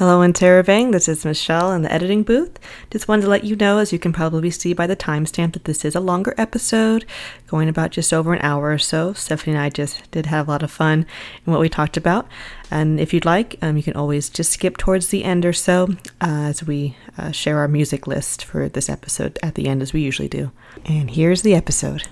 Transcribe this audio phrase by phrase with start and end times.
[0.00, 2.58] Hello in Terravang, this is Michelle in the editing booth.
[2.90, 5.64] Just wanted to let you know, as you can probably see by the timestamp, that
[5.66, 7.04] this is a longer episode,
[7.48, 9.12] going about just over an hour or so.
[9.12, 11.04] Stephanie and I just did have a lot of fun
[11.44, 12.26] in what we talked about.
[12.70, 15.88] And if you'd like, um, you can always just skip towards the end or so
[16.22, 19.92] uh, as we uh, share our music list for this episode at the end, as
[19.92, 20.50] we usually do.
[20.86, 22.08] And here's the episode.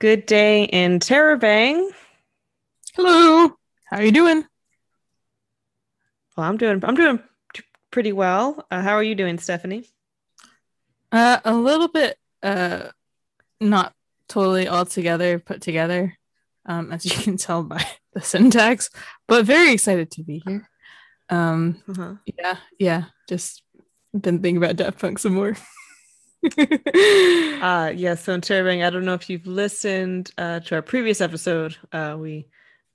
[0.00, 1.88] Good day in Terravang.
[2.94, 3.48] Hello.
[3.84, 4.44] How are you doing?
[6.36, 7.20] Well, I'm doing I'm doing
[7.92, 8.66] pretty well.
[8.72, 9.88] Uh, how are you doing, Stephanie?
[11.12, 12.88] Uh, a little bit uh,
[13.60, 13.94] not
[14.28, 16.18] totally all together put together,
[16.66, 18.90] um, as you can tell by the syntax,
[19.28, 20.68] but very excited to be here.
[21.30, 22.14] Um, uh-huh.
[22.26, 23.62] yeah, yeah, just
[24.12, 25.56] been thinking about Daft Punk some more.
[27.62, 31.20] uh yeah so in Terravang, i don't know if you've listened uh, to our previous
[31.20, 32.46] episode uh we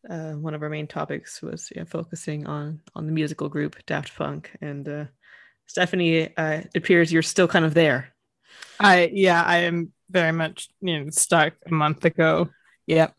[0.09, 4.15] uh one of our main topics was yeah, focusing on on the musical group daft
[4.15, 5.05] punk and uh
[5.65, 8.13] stephanie uh it appears you're still kind of there.
[8.79, 12.49] I yeah i am very much you know stuck a month ago.
[12.87, 13.18] Yep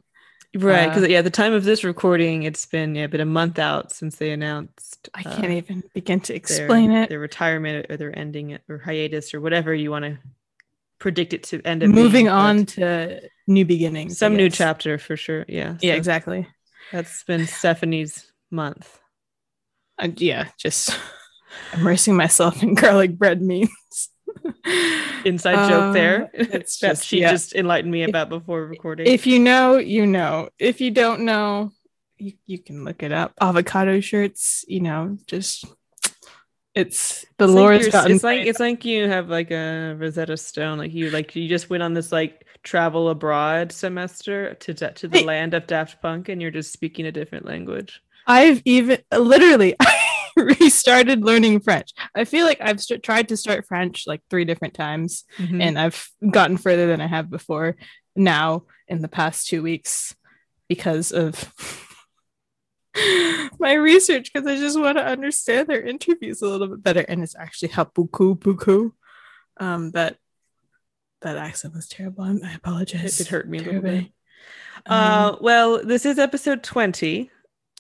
[0.57, 3.59] right because uh, yeah the time of this recording it's been yeah been a month
[3.59, 7.09] out since they announced i can't uh, even begin to explain their, it.
[7.09, 10.19] their retirement or their ending or hiatus or whatever you want to
[10.99, 15.17] predict it to end up moving being, on to new beginnings some new chapter for
[15.17, 16.47] sure yeah so yeah exactly.
[16.91, 18.99] that's been stephanie's month.
[19.99, 20.99] Uh, yeah just
[21.75, 24.09] immersing myself in garlic bread memes
[25.25, 26.31] inside uh, joke there.
[26.33, 27.31] It's just she yeah.
[27.31, 29.07] just enlightened me about before recording.
[29.07, 30.49] If you know, you know.
[30.59, 31.73] If you don't know,
[32.19, 33.35] you, you can look it up.
[33.41, 35.65] Avocado shirts, you know, just
[36.75, 40.79] it's the it's Lord's like It's like it's like you have like a Rosetta Stone,
[40.79, 45.25] like you like you just went on this like travel abroad semester to to the
[45.25, 48.01] land of Daft Punk, and you're just speaking a different language.
[48.27, 49.75] I've even literally
[50.61, 51.93] restarted learning French.
[52.15, 55.61] I feel like I've st- tried to start French like three different times mm-hmm.
[55.61, 57.77] and I've gotten further than I have before
[58.17, 60.15] now in the past two weeks
[60.69, 61.53] because of
[63.59, 67.01] my research because I just want to understand their interviews a little bit better.
[67.01, 68.95] And it's actually how beaucoup beaucoup.
[69.59, 70.17] Um, that
[71.23, 72.25] that accent was terrible.
[72.25, 73.21] I apologize.
[73.21, 74.07] It, hurt me a little bit.
[74.87, 77.31] Um, uh, well, this is episode 20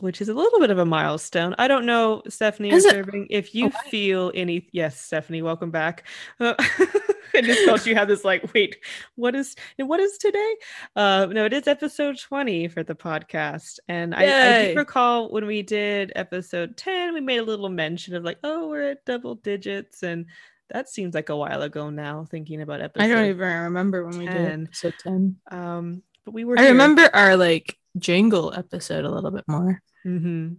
[0.00, 1.54] which is a little bit of a milestone.
[1.58, 4.68] I don't know, Stephanie, observing if you oh, feel any.
[4.72, 6.06] Yes, Stephanie, welcome back.
[6.38, 6.54] Uh,
[7.34, 8.76] I just felt you had this like, wait,
[9.14, 10.54] what is what is today?
[10.96, 15.46] Uh, no, it is episode twenty for the podcast, and I, I do recall when
[15.46, 19.36] we did episode ten, we made a little mention of like, oh, we're at double
[19.36, 20.26] digits, and
[20.70, 22.26] that seems like a while ago now.
[22.30, 24.20] Thinking about episode, I don't even remember when 10.
[24.20, 25.36] we did episode ten.
[25.50, 26.58] Um, but we were.
[26.58, 26.72] I here.
[26.72, 29.82] remember our like jingle episode a little bit more.
[30.06, 30.54] Mm-hmm.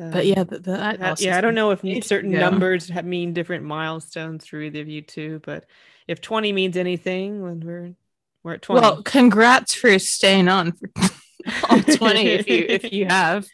[0.00, 3.32] Uh, but yeah, the, the, that, yeah, I don't know if certain numbers have, mean
[3.32, 5.66] different milestones for either of you two, but
[6.06, 7.94] if 20 means anything, when we're
[8.42, 8.80] we're at 20.
[8.80, 10.88] Well, congrats for staying on for
[11.68, 13.46] all 20 if you if you have.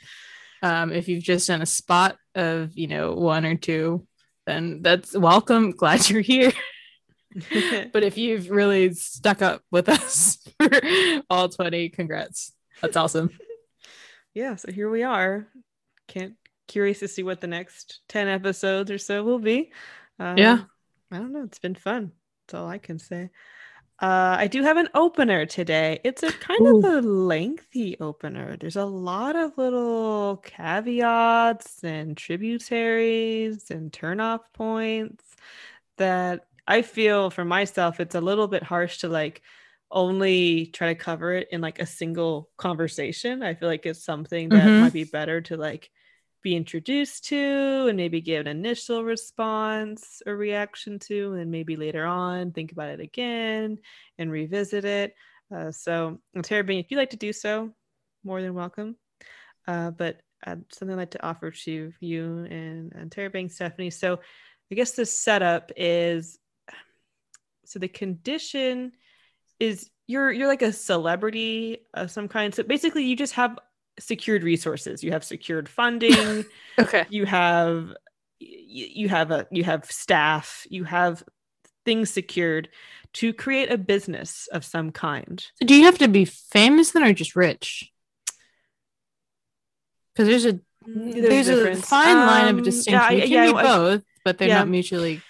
[0.63, 4.07] Um, if you've just done a spot of you know one or two,
[4.47, 5.73] then that's welcome.
[5.73, 6.53] Glad you're here.
[7.93, 10.71] but if you've really stuck up with us for
[11.29, 12.53] all 20, congrats.
[12.81, 13.31] That's awesome
[14.37, 15.49] yeah, so here we are.
[16.09, 16.35] Can't
[16.69, 19.73] curious to see what the next 10 episodes or so will be.
[20.19, 20.59] Um, yeah.
[21.11, 21.45] I don't know.
[21.45, 22.13] It's been fun.
[22.47, 23.31] That's all I can say.
[23.99, 26.01] Uh, I do have an opener today.
[26.05, 26.79] It's a kind Ooh.
[26.79, 28.59] of a lengthy opener.
[28.59, 35.25] There's a lot of little caveats and tributaries and turnoff points
[35.97, 39.41] that I feel for myself, it's a little bit harsh to like
[39.91, 43.43] only try to cover it in like a single conversation.
[43.43, 44.81] I feel like it's something that mm-hmm.
[44.81, 45.91] might be better to like
[46.43, 52.05] be introduced to and maybe give an initial response or reaction to, and maybe later
[52.05, 53.79] on think about it again
[54.19, 55.15] and revisit it.
[55.55, 57.73] Uh, so, Terravang, if you'd like to do so,
[58.25, 58.97] more than welcome.
[59.67, 63.91] Uh, but uh, something I'd like to offer to you and, and Terravang, Stephanie.
[63.91, 64.21] So,
[64.71, 66.39] I guess the setup is
[67.65, 68.93] so the condition
[69.61, 72.55] is you're you're like a celebrity of some kind.
[72.55, 73.59] So basically, you just have
[73.99, 75.03] secured resources.
[75.03, 76.45] You have secured funding.
[76.79, 77.07] okay.
[77.09, 77.93] You have
[78.39, 80.67] you have a you have staff.
[80.69, 81.23] You have
[81.85, 82.69] things secured
[83.15, 85.45] to create a business of some kind.
[85.55, 87.91] So do you have to be famous then, or just rich?
[90.15, 92.93] Because there's a There's, a fine line of Um, distinction.
[92.95, 94.59] yeah, it can yeah, be I- both, but they're yeah.
[94.59, 95.23] not mutually.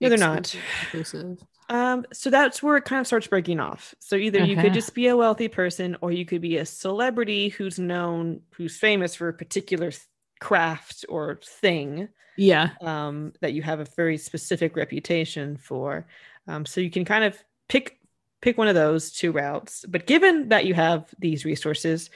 [0.00, 0.54] No, they're not.
[0.82, 1.38] Exclusive.
[1.70, 3.94] Um, so that's where it kind of starts breaking off.
[3.98, 7.50] So either you could just be a wealthy person, or you could be a celebrity
[7.50, 9.92] who's known, who's famous for a particular
[10.40, 12.70] craft or thing Yeah.
[12.80, 16.06] um, that you have a very specific reputation for.
[16.46, 17.36] Um, so you can kind of
[17.68, 17.98] pick
[18.40, 19.84] pick one of those two routes.
[19.88, 22.08] But given that you have these resources,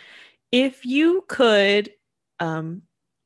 [0.53, 1.91] if you could
[2.39, 2.83] um,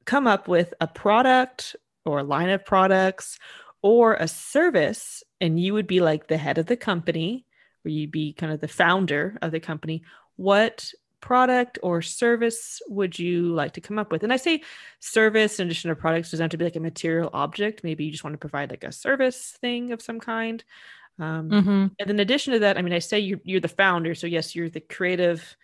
[0.07, 1.77] come up with a product
[2.07, 3.39] or a line of products
[3.83, 7.45] or a service, and you would be like the head of the company,
[7.85, 10.03] or you'd be kind of the founder of the company,
[10.37, 14.23] what product or service would you like to come up with?
[14.23, 14.63] And I say
[15.01, 17.83] service in addition to products doesn't have to be like a material object.
[17.83, 20.63] Maybe you just want to provide like a service thing of some kind.
[21.19, 21.91] Um, Mhm.
[21.99, 24.15] and in addition to that, I mean, I say you're, you're the founder.
[24.15, 25.57] So, yes, you're the creative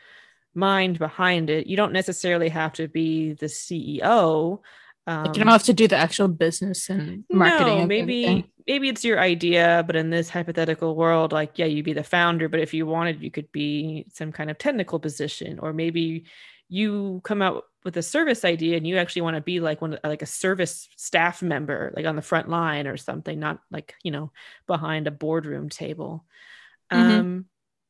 [0.54, 1.66] mind behind it.
[1.66, 4.62] You don't necessarily have to be the CEO.
[5.06, 7.78] Um, Like you don't have to do the actual business and marketing.
[7.78, 8.46] no, maybe.
[8.66, 12.48] Maybe it's your idea, but in this hypothetical world, like yeah, you'd be the founder,
[12.48, 16.24] but if you wanted, you could be some kind of technical position, or maybe
[16.68, 19.98] you come out with a service idea and you actually want to be like one
[20.04, 24.10] like a service staff member, like on the front line or something, not like you
[24.10, 24.32] know
[24.66, 26.24] behind a boardroom table.
[26.92, 27.20] Mhm.
[27.20, 27.46] Um,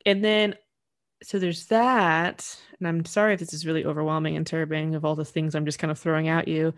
[0.07, 0.57] and then
[1.23, 5.15] so there's that, and I'm sorry if this is really overwhelming and terrifying of all
[5.15, 6.75] the things I'm just kind of throwing at you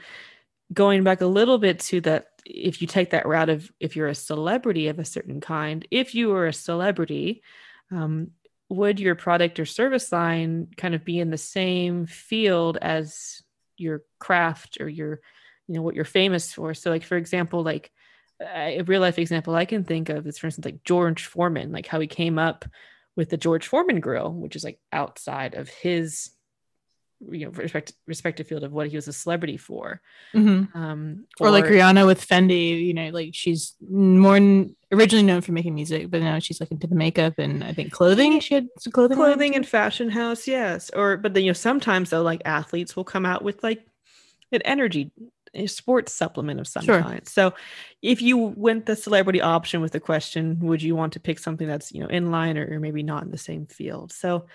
[0.74, 4.08] going back a little bit to that if you take that route of if you're
[4.08, 7.42] a celebrity of a certain kind if you were a celebrity
[7.90, 8.32] um,
[8.68, 13.42] would your product or service line kind of be in the same field as
[13.76, 15.20] your craft or your
[15.66, 16.74] you know what you're famous for?
[16.74, 17.90] So like for example like
[18.40, 21.86] a real life example i can think of is for instance like george foreman like
[21.86, 22.64] how he came up
[23.16, 26.30] with the george foreman grill which is like outside of his
[27.30, 30.00] you know respect, respective field of what he was a celebrity for
[30.34, 30.74] Mhm.
[30.74, 35.52] um Or, like Rihanna with Fenty, you know, like she's more n- originally known for
[35.52, 38.40] making music, but now she's like into the makeup and I think clothing.
[38.40, 39.16] She had some clothing.
[39.16, 39.56] clothing too.
[39.56, 43.24] and fashion house yes or but then you know sometimes though like athletes will come
[43.26, 43.86] out with like
[44.52, 45.10] an energy
[45.56, 47.00] a sports supplement of some Sure.
[47.00, 47.54] kind so
[48.02, 51.68] if you went the celebrity option with the question would you want to pick something
[51.68, 54.46] that's you know in line or, or maybe not in the same field so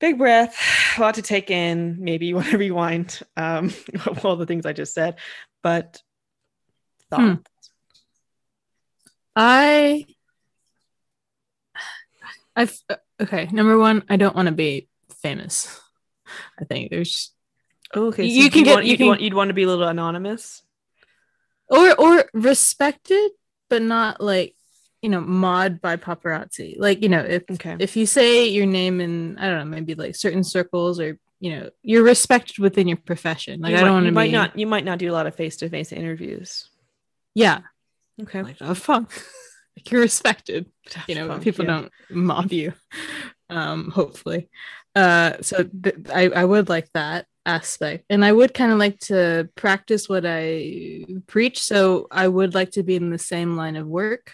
[0.00, 0.56] big breath
[0.98, 3.72] a lot to take in maybe you want to rewind um
[4.24, 5.16] all the things i just said
[5.62, 6.00] but
[7.12, 7.34] Hmm.
[9.36, 10.06] I,
[12.56, 12.76] I've
[13.20, 13.46] okay.
[13.52, 14.88] Number one, I don't want to be
[15.22, 15.80] famous.
[16.60, 17.30] I think there's
[17.94, 19.62] okay so You you can get- want, you you'd, can- want, you'd want to be
[19.62, 20.62] a little anonymous
[21.68, 23.30] or or respected,
[23.70, 24.55] but not like
[25.06, 26.74] you know mod by paparazzi.
[26.76, 27.76] Like you know if okay.
[27.78, 31.54] if you say your name in I don't know maybe like certain circles or you
[31.54, 33.60] know you're respected within your profession.
[33.60, 35.14] Like you I don't want you to might be not you might not do a
[35.14, 36.68] lot of face-to-face interviews.
[37.36, 37.60] Yeah.
[38.20, 38.42] Okay.
[38.42, 39.12] Like oh fuck.
[39.78, 40.72] Like you're respected.
[41.06, 41.70] you know Fun, people yeah.
[41.70, 42.72] don't mob you
[43.48, 44.48] um hopefully.
[44.96, 48.06] Uh so th- I, I would like that aspect.
[48.10, 51.60] And i would kind of like to practice what i preach.
[51.60, 54.32] So i would like to be in the same line of work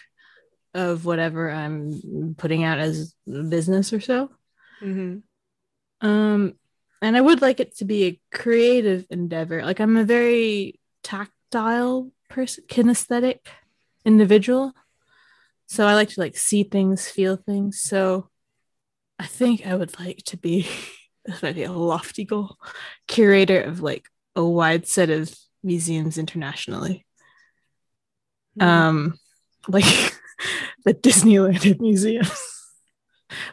[0.73, 4.29] of whatever i'm putting out as a business or so.
[4.81, 5.21] Mhm.
[6.01, 6.53] um
[7.01, 9.63] and i would like it to be a creative endeavor.
[9.63, 13.39] Like i'm a very tactile person kinesthetic
[14.05, 14.73] individual.
[15.67, 17.81] So i like to like see things feel things.
[17.81, 18.29] So
[19.19, 20.67] i think i would like to be
[21.25, 22.57] this might be a lofty goal
[23.07, 27.05] curator of like a wide set of museums internationally.
[28.59, 28.63] Mhm.
[28.65, 29.19] um
[29.67, 29.85] like
[30.85, 32.31] the disneyland museums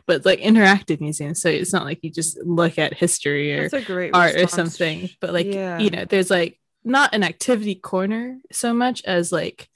[0.06, 3.82] but like interactive museums so it's not like you just look at history or That's
[3.85, 5.78] a great art or something but like Yeah.
[5.78, 9.68] you know there's like not an activity corner so much as like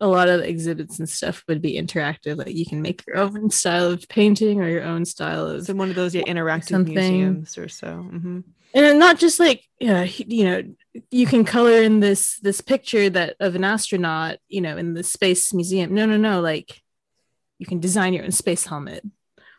[0.00, 3.16] a lot of the exhibits and stuff would be interactive like you can make your
[3.18, 6.68] own style of painting or your own style of So one of those yeah, interactive
[6.68, 6.94] something.
[6.94, 7.96] museums or so.
[7.96, 8.40] hmm
[8.74, 10.62] and not just like yeah you know
[11.10, 15.02] you can color in this this picture that of an astronaut you know in the
[15.02, 16.82] space museum no no no like
[17.58, 19.04] you can design your own space helmet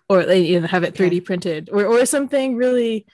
[0.09, 1.19] or you know have it 3d Okay.
[1.21, 3.05] printed or or something really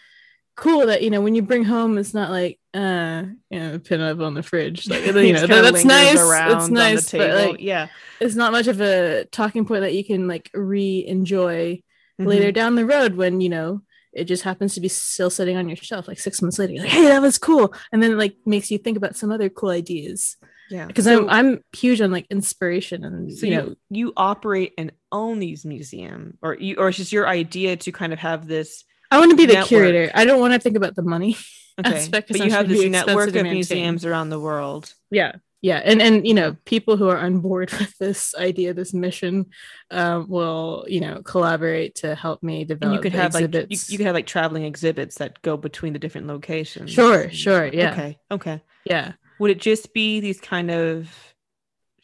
[0.56, 4.02] cool that you know when you bring home it's not like uh you know pin
[4.02, 7.88] up on the fridge like you know that- that's nice it's nice but like yeah.
[8.20, 11.82] it's not much of a talking point that you can like re-enjoy
[12.20, 12.28] Mhm.
[12.28, 13.82] later down the road when you know
[14.14, 16.84] it just happens to be still sitting on your shelf like six months later you're
[16.84, 19.50] like hey that was cool and then it like makes you think about some other
[19.50, 20.38] cool ideas
[20.70, 20.86] Yeah.
[20.86, 24.92] because So- i'm i'm huge on like inspiration and so you know you operate and
[25.12, 28.84] own these museum or you or it's just your idea to kind of have this
[29.12, 31.38] i want to be the curator i don't want to think about the money
[31.80, 32.28] Okay, aspect.
[32.28, 34.94] but you have this network of museums around the world.
[35.10, 35.36] Yeah.
[35.62, 35.82] Yeah.
[35.84, 39.48] And and you know, people who are on board with this idea, this mission,
[39.92, 42.84] um, will, you know, collaborate to help me develop.
[42.84, 45.94] And you could have like you, you could have like traveling exhibits that go between
[45.94, 46.92] the different locations.
[46.92, 47.92] Sure, sure, yeah.
[47.92, 48.20] Okay.
[48.32, 48.64] Okay.
[48.86, 49.14] yeah.
[49.40, 51.10] Would it just be these kind of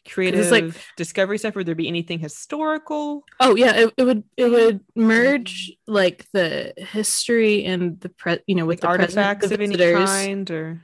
[0.07, 1.55] creative like- discovery stuff?
[1.55, 3.23] Would there be anything historical?
[3.39, 8.55] Oh yeah, it, it would it would merge like the history and the pre you
[8.55, 10.81] know with Like the artifacts of any kind or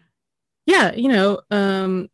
[0.65, 2.09] yeah you know um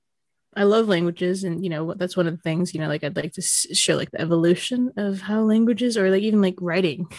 [0.55, 3.03] i love languages and you know what that's one of the things you know like
[3.03, 7.05] i'd like to show like the evolution of how languages or like even like writing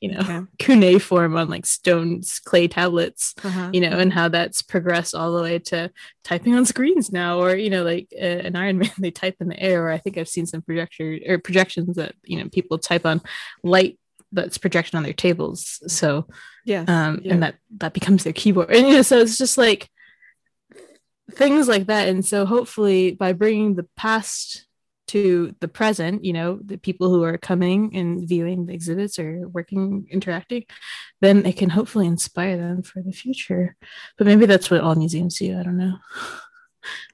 [0.00, 0.40] you know Okay.
[0.58, 3.70] cuneiform on like stones clay tablets Uh-huh.
[3.72, 5.90] you know and how that's progressed all the way to
[6.22, 9.48] typing on screens now or you know like uh, an iron man they type in
[9.48, 12.78] the air or i think i've seen some projector or projections that you know people
[12.78, 13.22] type on
[13.62, 13.98] light
[14.32, 16.26] that's projection on their tables so
[16.66, 16.84] yeah.
[16.88, 17.32] um Yeah.
[17.32, 19.88] and that that becomes their keyboard and you know so it's just like
[21.30, 22.08] things like that.
[22.08, 24.66] And so hopefully by bringing the past
[25.06, 29.46] to the present you know the people who are coming and viewing the exhibits or
[29.48, 30.64] working interacting
[31.20, 33.76] then it can hopefully inspire them for the future.
[34.16, 35.58] But maybe that's what all museums do.
[35.58, 35.96] I don't know.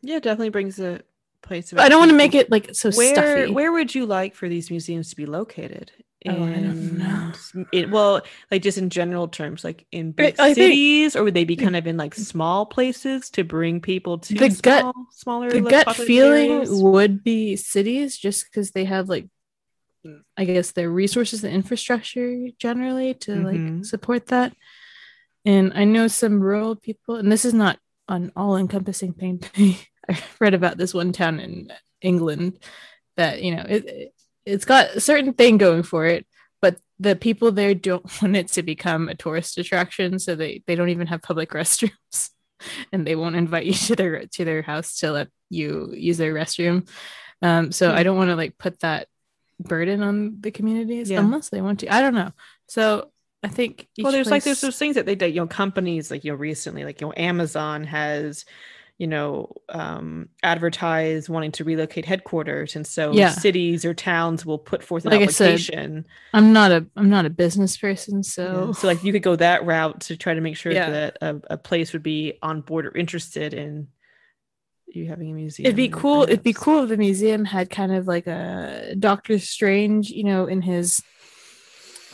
[0.02, 1.02] Yeah, it definitely brings a
[1.42, 1.72] place.
[1.72, 3.52] of i don't want to make it like so where stuffy.
[3.52, 5.92] where would you like for these museums to be located?
[6.28, 7.32] Oh, I don't know.
[7.54, 11.24] In- in- well, like just in general terms, like in big I think- cities, or
[11.24, 14.94] would they be kind of in like small places to bring people to The gut-
[15.12, 15.50] smaller?
[15.50, 16.70] the gut feeling areas?
[16.70, 19.28] would be cities just because they have like
[20.36, 23.44] i guess their resources and infrastructure generally to Mhm.
[23.76, 24.56] like support that
[25.44, 29.42] and i know some rural people and this is not an all-encompassing thing
[30.08, 32.58] i read about this one town in england
[33.18, 34.14] that you know it, it
[34.46, 36.26] it's got a certain thing going for it
[36.62, 40.74] but the people there don't want it to become a tourist attraction so they they
[40.74, 42.30] don't even have public restrooms
[42.92, 46.34] and they won't invite you to their to their house to let you use their
[46.34, 46.88] restroom
[47.42, 47.96] um so Hmm.
[47.96, 49.08] i don't want to like put that
[49.58, 51.20] burden on the communities Yeah.
[51.20, 52.32] unless they want to i don't know
[52.68, 53.10] so
[53.42, 56.24] i think well there's like there's those things that they do you know companies like
[56.24, 58.44] you know recently like you know amazon has
[59.00, 63.30] you know um advertised wanting to relocate headquarters and so Yeah.
[63.30, 67.24] cities or towns will put forth an Like I application i'm not a i'm not
[67.24, 68.22] a business person Yeah.
[68.36, 70.90] so so like you could go that route to try to make sure Yeah.
[70.90, 73.88] that a, a place would be on board or interested in
[74.86, 76.24] you having a museum It'd be cool.
[76.24, 80.46] It'd be cool if the museum had kind of like a Doctor Strange, you know,
[80.46, 81.00] in his.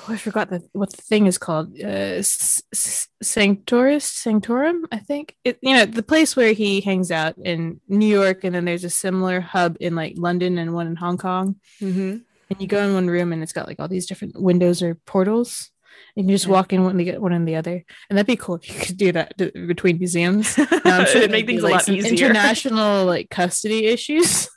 [0.09, 1.75] Oh, I forgot the, what the thing is called.
[1.83, 5.35] Uh, S- S- Sanctoris, Sanctorum, I think.
[5.45, 8.85] It, you know, the place where he hangs out in New York, and then there's
[8.85, 11.57] a similar hub in like London and one in Hong Kong.
[11.81, 12.23] Mhm.
[12.49, 14.95] And you go in one room, and it's got like all these different windows or
[15.07, 15.71] portals.
[16.17, 16.53] And you just Yeah.
[16.53, 18.79] walk in one to get one in the other, and that'd be cool if you
[18.79, 20.57] could do that to, between museums.
[20.57, 24.49] Now, I'm sure It'd make things like, a lot easier International like custody issues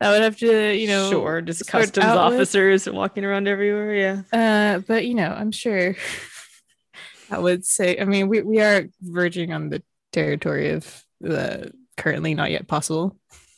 [0.00, 2.40] that would have to, you know, sure just customs out with.
[2.40, 5.96] officers walking around everywhere yeah Uh, but you know, I'm sure
[7.30, 7.98] I would say.
[7.98, 13.16] I mean, we we are verging on the territory of the currently not yet possible.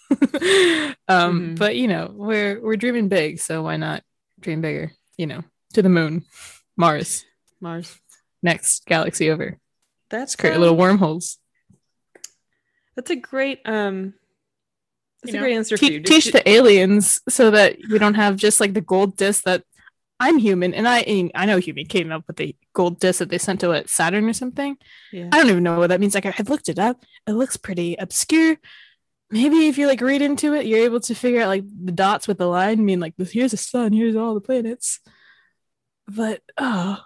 [0.10, 1.58] um, Mhm.
[1.58, 4.02] but you know, we're we're dreaming big, so why not
[4.40, 4.92] dream bigger?
[5.18, 5.42] You know,
[5.74, 6.24] to the moon,
[6.76, 7.24] Mars,
[7.60, 7.98] mars
[8.42, 9.58] next galaxy over.
[10.10, 11.38] that's Create um, little wormholes.
[12.94, 14.14] that's a great um
[15.22, 17.98] that's you a know, great answer te- for you teach the aliens so that we
[17.98, 19.62] don't have just like the gold disc that
[20.18, 23.28] I'm human and I and I know human came up with the gold disc that
[23.28, 24.76] they sent to what, Saturn or something.
[25.12, 26.14] yeah I don't even know what that means.
[26.14, 27.02] Like I, I've looked it up.
[27.26, 28.56] It looks pretty obscure.
[29.30, 32.28] Maybe if you like read into it, you're able to figure out like the dots
[32.28, 33.14] with the line mean like.
[33.18, 33.92] Here's the sun.
[33.92, 35.00] Here's all the planets.
[36.08, 36.98] But oh,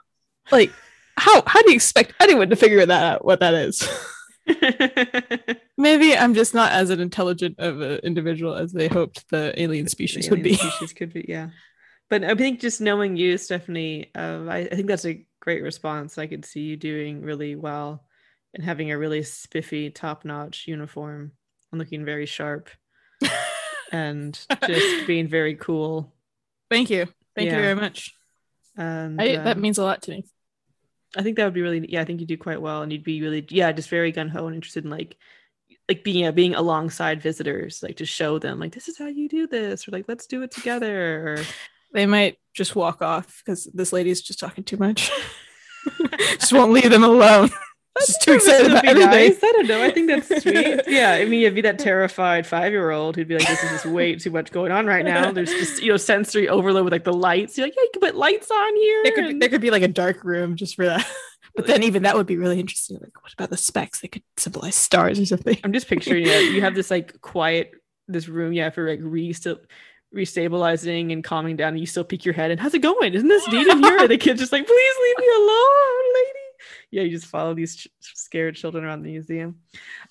[0.52, 0.70] like
[1.16, 3.24] how how do you expect anyone to figure that out?
[3.24, 3.82] What that is?
[5.78, 9.88] Maybe I'm just not as an intelligent of an individual as they hoped the alien
[9.88, 10.70] species would Alien be.
[10.70, 11.50] Species could be, yeah.
[12.08, 16.18] But I think just knowing you, Stephanie, uh, I, I think that's a great response.
[16.18, 18.04] I could see you doing really well
[18.52, 21.32] and having a really spiffy, top-notch uniform
[21.70, 22.68] and looking very sharp
[23.92, 26.12] and just being very cool.
[26.68, 27.06] Thank you.
[27.36, 27.56] Thank Yeah.
[27.56, 28.14] you very much.
[28.76, 30.24] And I, uh, that means a lot to me.
[31.16, 33.04] I think that would be really yeah, I think you do quite well and you'd
[33.04, 35.16] be really yeah, just very gun ho and interested in like
[35.88, 39.28] like being yeah, being alongside visitors, like to show them like this is how you
[39.28, 41.34] do this, or like let's do it together.
[41.34, 41.44] Or
[41.92, 45.10] They might just walk off because this lady's just talking too much.
[46.38, 47.50] just won't leave them alone.
[48.06, 49.10] Just too excited about be everything.
[49.10, 49.38] nice.
[49.42, 49.82] I don't know.
[49.82, 50.80] I think that's sweet.
[50.88, 53.70] yeah, I mean, you'd be that terrified five year old who'd be like, "This is
[53.70, 56.92] just way too much going on right now." There's just you know sensory overload with
[56.92, 57.56] like the lights.
[57.58, 59.70] You're like, "Yeah, you can put lights on here." There could, and- there could be
[59.70, 61.06] like a dark room just for that.
[61.56, 62.96] But then even that would be really interesting.
[63.00, 63.98] Like, what about the specs?
[64.00, 65.58] They could symbolize stars or something.
[65.64, 66.52] I'm just picturing it.
[66.52, 67.72] You have this like quiet
[68.06, 69.34] this room, yeah, for like re
[70.14, 73.14] restabilizing and calming down, and you still peek your head and how's it going?
[73.14, 73.52] Isn't this in
[73.82, 74.08] here?
[74.08, 76.39] the kid's just like, please leave me alone, lady.
[76.90, 79.60] Yeah, you just follow these ch- scared children around the museum.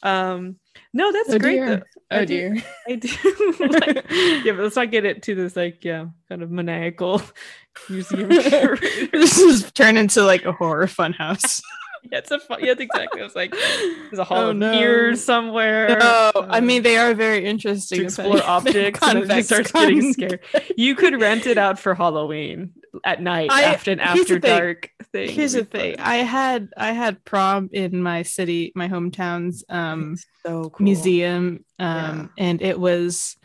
[0.01, 0.55] Um,
[0.93, 1.55] no, that's Oh great.
[1.55, 1.83] dear.
[2.11, 2.63] Oh I do- dear.
[2.87, 3.55] I do.
[3.59, 4.05] like,
[4.45, 7.21] yeah, but let's not get it to this like yeah, kind of maniacal
[7.89, 8.29] museum.
[8.29, 11.61] this is turned into like a horror fun house.
[12.03, 12.59] Yeah, it's a fun.
[12.63, 13.21] Yeah, exactly.
[13.21, 14.73] It's like there's a hall Oh, of no.
[14.73, 15.97] ears somewhere.
[15.99, 17.99] no, I um, mean they are very interesting.
[17.99, 20.39] to explore optics and it starts getting scared.
[20.77, 24.57] You could rent it out for Halloween at night I- after an after thing.
[24.57, 25.29] dark thing.
[25.29, 25.95] Here's the thing.
[25.99, 30.15] I had I had prom in my city, my hometown's um
[30.45, 30.83] so cool.
[30.83, 31.65] museum.
[31.79, 33.37] Um and it was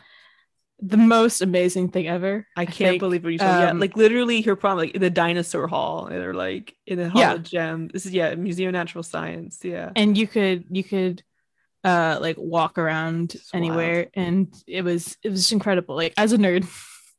[0.79, 2.45] the most amazing thing ever.
[2.57, 2.99] I can't think.
[2.99, 3.59] believe what you said.
[3.61, 6.97] yeah, um, like literally her prom, like in the dinosaur hall, and they're like in
[6.97, 7.33] the hall Yeah.
[7.33, 7.87] of gem.
[7.87, 9.59] This is yeah, Museum of Natural Science.
[9.63, 11.23] Yeah, and you could you could
[11.83, 13.63] uh like walk around It's wild.
[13.63, 16.67] anywhere and it was it was incredible like as a nerd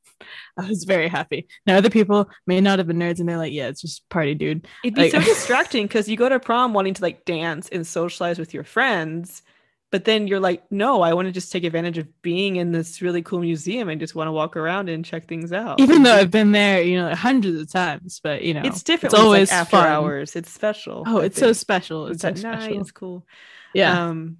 [0.58, 3.52] i was very happy now other people may not have been nerds and they're like
[3.52, 6.72] yeah it's just party dude it'd be Like- so distracting because you go to prom
[6.74, 9.42] wanting to like dance and socialize with your friends,
[9.90, 13.00] but then you're like, no, I want to just take advantage of being in this
[13.00, 15.78] really cool museum and just want to walk around and check things out.
[15.80, 19.12] even though i've been there you know hundreds of times but you know it's different.
[19.14, 19.86] it's always like after fun.
[19.86, 20.34] hours.
[20.36, 21.04] It's special.
[21.06, 22.62] oh I it's so special it's it's so night.
[22.62, 23.26] special It's cool.
[23.74, 24.38] yeah Um,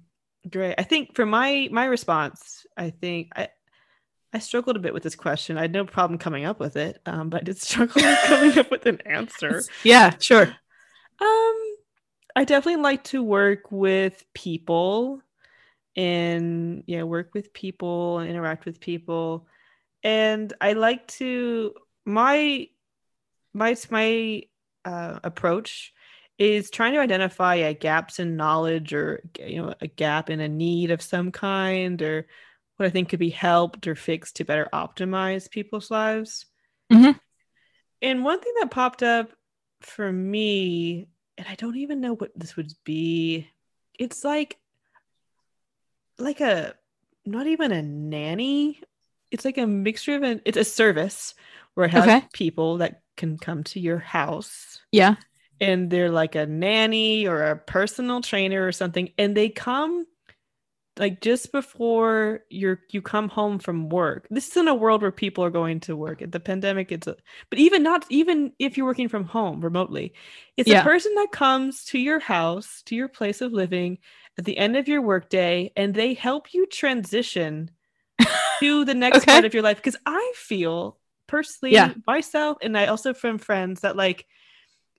[0.49, 0.75] great.
[0.77, 3.49] I think for my my response, I think I
[4.33, 5.57] I struggled a bit with this question.
[5.57, 8.57] I had no problem coming up with it, um, but I did struggle with coming
[8.59, 9.63] up with an answer.
[9.83, 10.43] yeah sure
[11.19, 11.55] Um,
[12.35, 15.21] I definitely like to work with people,
[15.97, 19.47] and yeah, work with people and interact with people,
[20.03, 21.73] and I like to
[22.05, 22.67] my
[23.53, 24.43] my my
[24.85, 25.93] uh, approach
[26.37, 30.47] is trying to identify a gaps in knowledge or you know a gap in a
[30.47, 32.27] need of some kind or
[32.77, 36.45] what I think could be helped or fixed to better optimize people's lives.
[36.93, 37.19] Mhm.
[38.03, 39.31] And one thing that popped up
[39.81, 41.07] for me,
[41.39, 43.49] and I don't even know what this would be,
[43.97, 44.59] it's like
[46.19, 46.75] like a
[47.25, 48.81] not even a nanny.
[49.31, 51.35] It's like a mixture of an it's a service
[51.73, 52.23] where it has Okay.
[52.33, 55.15] people that can come to your house yeah
[55.59, 60.05] and they're like a nanny or a personal trainer or something and they come
[60.99, 65.11] like just before you're you come home from work this is in a world where
[65.11, 67.15] people are going to work At the pandemic it's a
[67.49, 70.13] but even not even if you're working from home remotely
[70.57, 70.81] it's Yeah.
[70.81, 73.99] a person that comes to your house to your place of living
[74.37, 77.71] at the end of your workday and they help you transition
[78.59, 79.31] to the next Okay.
[79.31, 80.97] part of your life because i feel
[81.27, 81.93] personally Yeah.
[82.05, 84.25] myself and i also from friends that like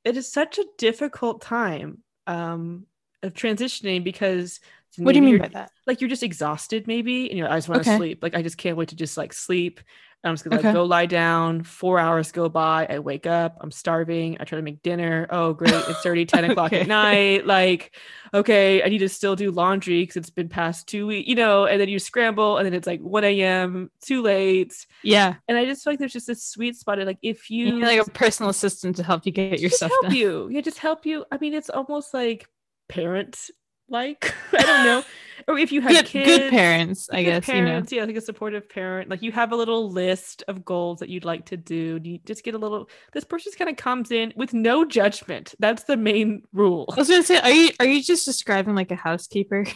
[0.04, 2.86] it is such a difficult time um
[3.22, 4.60] of transitioning because
[4.98, 7.68] what do you mean by that like you're just exhausted maybe and you're I just
[7.68, 7.96] want to Okay.
[7.96, 9.80] sleep like I just can't wait to just like sleep
[10.24, 13.70] I'm just gonna like go lie down four hours go by I wake up I'm
[13.70, 16.80] starving I try to make dinner oh great it's already 10 o'clock Okay.
[16.82, 17.94] at night like
[18.34, 21.66] okay I need to still do laundry because it's been past two weeks you know
[21.66, 25.64] and then you scramble and then it's like 1 a.m too late yeah and I
[25.64, 28.06] just feel like there's just this sweet spot of like if you you need like
[28.06, 30.48] a personal assistant to help you get yourself help done you.
[30.50, 31.24] Yeah, just help you.
[31.30, 32.48] I mean, it's almost like
[32.88, 33.50] parent
[33.88, 34.34] like.
[34.52, 35.04] I don't know.
[35.46, 38.20] Or if you have good, kids, good parents i good guess parents, yeah, like a
[38.20, 39.08] supportive parent.
[39.08, 41.98] Like you have a little list of goals that you'd like to do.
[42.02, 42.90] You just get a little.
[43.12, 45.54] This person just kind of comes in with no judgment.
[45.58, 46.86] That's the main rule.
[46.92, 49.64] i was gonna say are you are you just describing like a housekeeper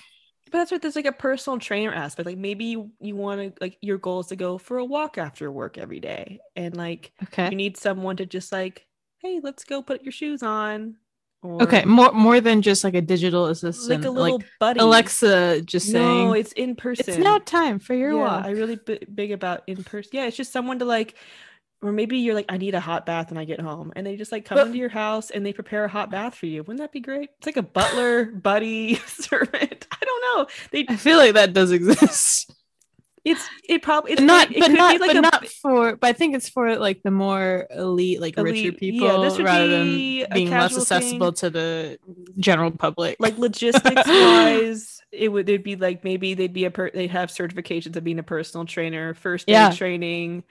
[0.53, 2.27] But that's what there's like a personal trainer aspect.
[2.27, 5.16] Like maybe you, you want to like your goal is to go for a walk
[5.16, 8.87] after work every day, and like okay you need someone to just like,
[9.22, 10.96] hey, let's go put your shoes on.
[11.42, 14.78] Or Okay, more more than just like a digital assistant, like a like, little buddy.
[14.81, 17.05] Alexa just saying, No, it's in person.
[17.09, 20.11] "It's now time for your yeah, walk." I really b- big about in person.
[20.14, 21.16] Yeah, it's just someone to like,
[21.83, 24.14] or maybe you're like, I need a hot bath when I get home, and they
[24.14, 26.62] just like come But- into your house and they prepare a hot bath for you.
[26.62, 27.31] Wouldn't that be great?
[27.38, 29.87] It's like a butler, buddy, servant.
[29.90, 30.46] I don't know.
[30.70, 32.55] They I feel like that does exist.
[33.25, 35.97] It's it probably it's not, like- it but not, like but a not for.
[35.97, 39.47] But I think it's for like the more elite, like richer people, yeah, this would
[39.47, 41.99] rather be than being less accessible to the
[42.39, 43.17] general public.
[43.21, 47.29] like logistics wise it would they'd be like maybe they'd be a per they'd have
[47.29, 49.71] certifications of being a personal trainer first aid Yeah.
[49.71, 50.43] training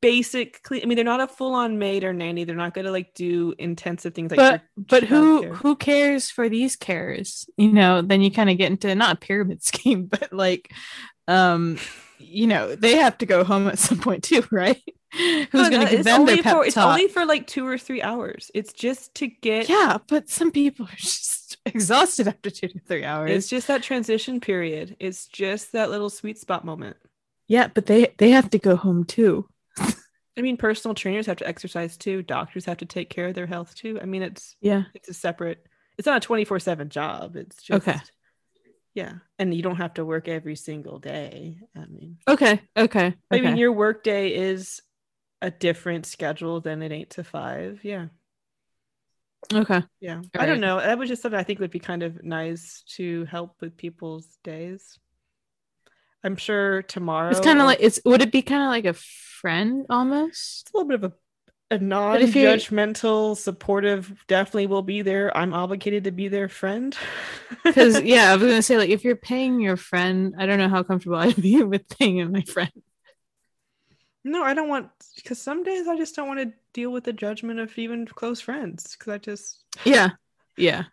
[0.00, 2.90] basic cle- i mean they're not a full-on maid or nanny they're not going to
[2.90, 8.02] like do intensive things like but but who who cares for these cares You know,
[8.02, 10.72] then you kind of get into not a pyramid scheme, but like,
[11.28, 11.78] um,
[12.22, 14.80] you know, they have to go home at some point too, right?
[15.12, 16.88] Who's going uh, to give them their pep for, It's talk?
[16.88, 18.50] only for like two or three hours.
[18.54, 19.68] It's just to get.
[19.68, 23.30] yeah, but some people are just exhausted after two to three hours.
[23.30, 24.96] It's just that transition period.
[25.00, 26.96] It's just that little sweet spot moment.
[27.48, 29.46] yeah, but they they have to go home too.
[29.78, 32.22] I mean, personal trainers have to exercise too.
[32.22, 34.00] Doctors have to take care of their health too.
[34.00, 34.84] I mean, it's Yeah.
[34.94, 35.66] it's a separate.
[35.98, 37.36] It's not a twenty four seven job.
[37.36, 38.00] It's just Okay.
[38.94, 41.56] Yeah, and you don't have to work every single day.
[41.74, 42.60] I mean, Okay.
[42.76, 43.14] Okay.
[43.30, 44.82] I mean, your work day is
[45.40, 47.80] a different schedule than an eight to five.
[47.82, 48.08] Yeah,
[49.52, 49.82] okay.
[50.00, 50.16] yeah.
[50.16, 50.78] All I don't know.
[50.78, 54.26] That was just something I think would be kind of nice to help with people's
[54.44, 54.98] days.
[56.22, 57.30] I'm sure tomorrow.
[57.30, 57.98] It's kind of or- like it's.
[58.04, 60.62] Would it be kind of like a friend almost?
[60.66, 61.14] it's a little bit of a
[61.72, 64.24] a non-judgmental, supportive.
[64.28, 65.36] Definitely will be there.
[65.36, 66.96] I'm obligated to be their friend.
[67.64, 70.68] Because yeah, I was gonna say like if you're paying your friend, I don't know
[70.68, 72.72] how comfortable I'd be with paying my friend.
[74.24, 77.12] no, I don't want because some days I just don't want to deal with the
[77.12, 80.10] judgment of even close friends because I just Yeah.
[80.56, 80.84] Yeah.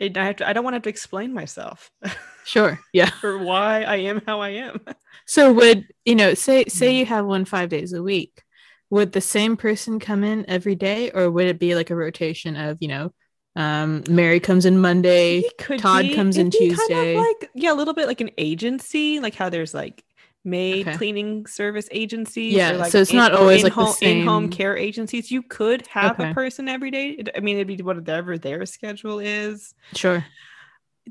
[0.00, 0.48] I have to.
[0.48, 1.90] I don't want to have to explain myself
[2.44, 2.78] Sure.
[2.92, 3.10] Yeah.
[3.10, 4.80] for why I am how I am.
[5.26, 6.98] So would you know say say Mm.
[6.98, 8.42] you have one five days a week?
[8.90, 12.56] Would the same person come in every day, or would it be like a rotation
[12.56, 13.12] of you know,
[13.56, 15.44] um, Mary comes in Monday?
[15.58, 17.16] Could Todd be- comes in be kind of Tuesday.
[17.16, 20.02] like yeah, a little bit like an agency, like how there's like
[20.44, 20.96] maid Okay.
[20.96, 22.54] cleaning service agencies.
[22.54, 25.30] Yeah, or like so it's not always, like, the in-home, in-home care agencies.
[25.30, 26.30] You could have Okay.
[26.30, 27.22] a person every day.
[27.36, 29.74] I mean, it'd be whatever their schedule is.
[29.94, 30.24] Sure.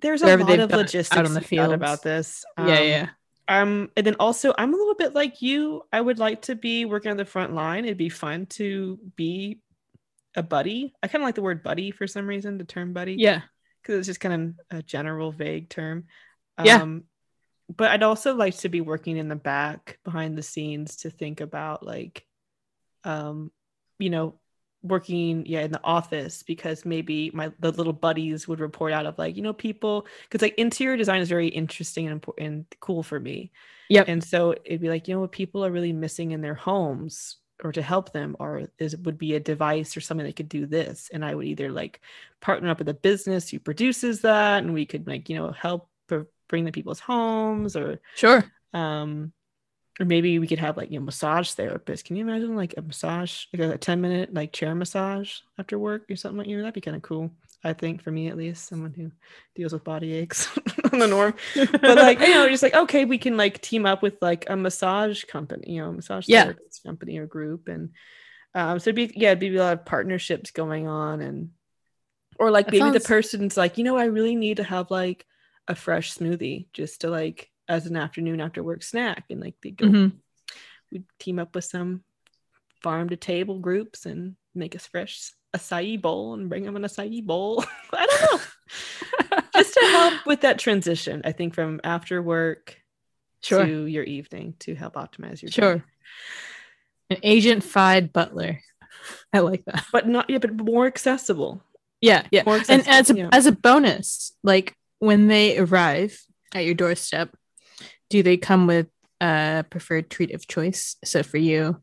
[0.02, 2.44] There's a Wherever lot of logistics out on the field about this.
[2.58, 2.64] yeah.
[2.64, 3.10] Um, Yeah.
[3.48, 5.84] Um, and then also, I'm a little bit like you.
[5.92, 7.86] I would like to be working on the front line.
[7.86, 9.62] It'd be fun to be
[10.36, 10.94] a buddy.
[11.02, 13.42] I kind of like the word buddy for some reason, the term buddy Yeah.
[13.82, 16.06] because it's just kind of a general vague term
[16.64, 16.82] Yeah.
[16.82, 17.04] um
[17.76, 21.42] but i'd also like to be working in the back behind the scenes to think
[21.42, 22.26] about like
[23.04, 23.52] um
[24.00, 24.40] you know
[24.84, 29.18] working yeah in the office because maybe my the little buddies would report out of
[29.18, 33.04] like you know people because like interior design is very interesting and important and cool
[33.04, 33.52] for me.
[33.90, 36.54] Yeah and so it'd be like you know what people are really missing in their
[36.56, 40.36] homes or to help them or is it would be a device or something that
[40.36, 41.10] could do this.
[41.12, 42.02] And i would either like
[42.40, 45.90] partner up with a business who produces that and we could like you know help
[46.08, 48.44] br- bring the people's homes or Sure.
[48.74, 49.32] um
[50.00, 52.82] or maybe we could have like you know massage therapists can you imagine like a
[52.82, 56.64] massage like a 10 minute like chair massage after work or something like you know
[56.64, 57.32] that'd be kind of cool
[57.64, 59.12] i think for me at least someone who
[59.56, 60.48] deals with body aches
[60.94, 64.02] on the norm but like you know just like okay we can like team up
[64.02, 66.44] with like a massage company you know massage Yeah.
[66.44, 67.90] therapist company or group and
[68.54, 71.50] um so it'd be yeah it'd be a lot of partnerships going on and
[72.40, 75.26] or like That maybe the person's like you know i really need to have like
[75.68, 79.72] a fresh smoothie just to like as an afternoon after work snack and like they
[79.72, 80.12] go Mhm.
[80.92, 82.04] we team up with some
[82.82, 87.24] farm to table groups and make us fresh acai bowl and bring them an acai
[87.26, 88.42] bowl i don't
[89.32, 92.78] know just to help with that transition i think from after work
[93.44, 93.64] Sure.
[93.66, 95.62] to your evening to help optimize your day.
[95.62, 95.86] Sure.
[97.12, 98.62] An agent fied butler.
[99.32, 99.86] I like that.
[99.92, 101.62] but not yeah but more accessible
[102.02, 102.44] Yeah, yeah.
[102.46, 103.30] More And as a yeah.
[103.32, 106.20] as a bonus, like when they arrive
[106.54, 107.30] at your doorstep,
[108.10, 108.88] do they come with
[109.22, 110.96] a preferred treat of choice?
[111.04, 111.82] So for you,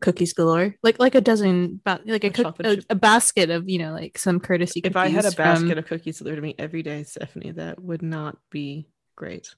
[0.00, 3.78] cookies galore, like like a dozen, ba- like a, cook, a, a basket of you
[3.78, 4.80] know like some courtesy.
[4.84, 7.80] if i had a basket from- of cookies delivered to me every day stephanie that
[7.82, 9.54] would not be great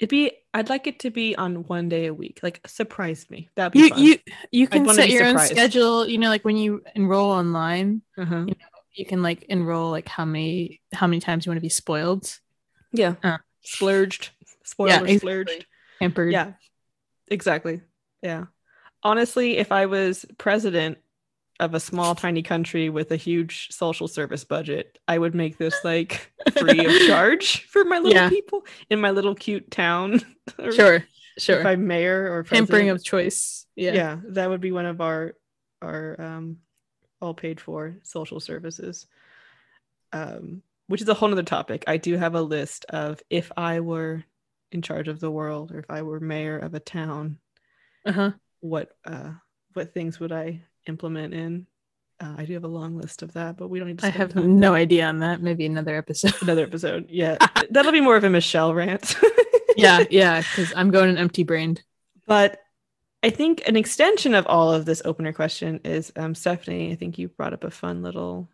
[0.00, 3.48] it'd be i'd like it to be on one day a week like surprise me
[3.54, 3.98] that'd be you fun.
[4.02, 4.18] you
[4.50, 6.06] you can set your own schedule.
[6.08, 8.46] You know, like when you enroll online, uh-huh.
[8.94, 12.38] you can like enroll like how many how many times you want to be spoiled,
[12.92, 13.38] yeah Uh.
[13.62, 14.30] splurged
[14.64, 15.18] spoiled Yeah, exactly.
[15.18, 15.66] splurged
[16.00, 16.32] pampered.
[16.32, 16.52] Yeah,
[17.28, 17.80] exactly.
[18.22, 18.44] Yeah.
[19.02, 20.98] Honestly, if I was president
[21.60, 25.74] of a small, tiny country with a huge social service budget, I would make this
[25.84, 28.28] like free of charge for my little Yeah.
[28.28, 30.20] people in my little cute town.
[30.74, 31.02] Sure,
[31.38, 31.60] sure.
[31.60, 32.98] If I'm mayor or Pampering president.
[33.00, 33.64] of choice.
[33.76, 33.92] yeah.
[33.94, 34.18] Yeah.
[34.30, 35.34] that would be one of our
[35.80, 36.58] our um
[37.20, 39.06] all paid for social services.
[40.12, 41.84] Um, which is a whole nother topic.
[41.86, 44.22] I do have a list of if I were
[44.74, 47.38] in charge of the world or if I were mayor of a town,
[48.04, 48.30] Uh huh.
[48.60, 49.30] what uh
[49.72, 51.66] what things would I implement in?
[52.20, 54.10] Uh, I do have a long list of that, but we don't need to I
[54.10, 55.40] have no idea on that.
[55.42, 56.34] Maybe another episode.
[56.42, 57.06] another episode.
[57.10, 57.38] Yeah,
[57.70, 59.16] that'll be more of a Michelle rant.
[59.76, 61.82] yeah, yeah, because I'm going an empty brained.
[62.26, 62.60] but
[63.24, 66.92] I think an extension of all of this opener question is um, Stephanie.
[66.92, 68.48] I think you brought up a fun little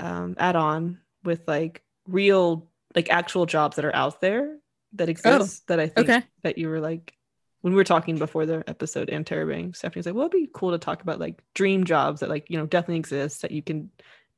[0.00, 2.66] um, add-on with like real,
[2.96, 4.56] like actual jobs that are out there
[4.94, 5.66] that exist.
[5.68, 6.22] that I think Okay.
[6.42, 7.14] that you were like
[7.60, 10.48] when we were talking before the episode and Terravang, Stephanie was like, well, it'd be
[10.52, 13.62] cool to talk about like dream jobs that like, you know, definitely exist that you
[13.62, 13.90] can,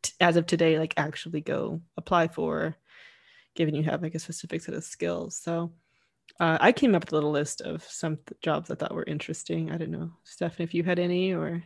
[0.02, 2.74] t- as of today, like actually go apply for,
[3.54, 5.36] given you have like a specific set of skills.
[5.36, 5.70] So
[6.40, 9.04] uh, I came up with a little list of some th- jobs I thought were
[9.04, 9.70] interesting.
[9.70, 11.62] I don't know, Stephanie, if you had any or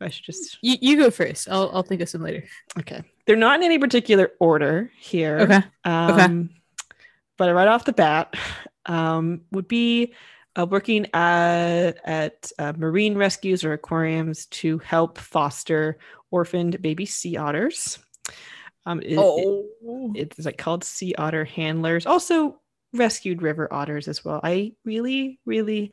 [0.00, 0.58] I should just.
[0.62, 1.48] You, you go first.
[1.48, 2.42] I'll, I'll think of some later.
[2.76, 3.02] Okay.
[3.24, 5.38] They're not in any particular order here.
[5.38, 5.60] Okay.
[5.84, 6.54] Um, Okay.
[7.38, 8.34] But right off the bat,
[8.86, 10.12] um, would be
[10.58, 15.98] uh, working at, at uh, marine rescues or aquariums to help foster
[16.30, 17.98] orphaned baby sea otters.
[18.84, 19.64] Um, it- Oh.
[20.14, 22.06] it- it's like called sea otter handlers.
[22.06, 22.60] Also
[22.92, 24.40] rescued river otters as well.
[24.42, 25.92] I really, really,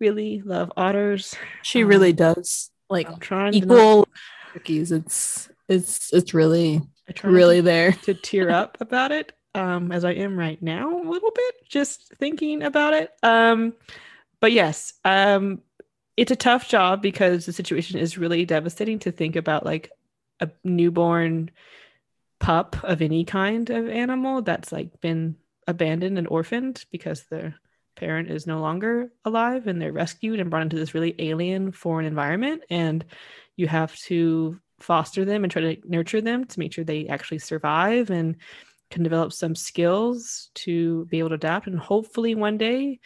[0.00, 1.34] really love otters.
[1.62, 2.70] she um, really does.
[2.88, 4.08] Like I'm trying to equal
[4.52, 4.90] cookies.
[4.92, 7.92] It's it's it's really I try really there.
[7.92, 12.12] to tear up about it um as i am right now a little bit just
[12.18, 13.10] thinking about it.
[13.22, 13.74] Um
[14.40, 15.60] but yes um
[16.16, 19.92] it's a tough job because the situation is really devastating to think about like
[20.40, 21.50] a newborn
[22.40, 27.54] pup of any kind of animal that's like been abandoned and orphaned because their
[27.94, 32.06] parent is no longer alive and they're rescued and brought into this really alien foreign
[32.06, 32.62] environment.
[32.70, 33.04] And
[33.56, 37.40] you have to foster them and try to nurture them to make sure they actually
[37.40, 38.10] survive.
[38.10, 38.36] And
[38.90, 43.00] can develop some skills to be able to adapt and hopefully one day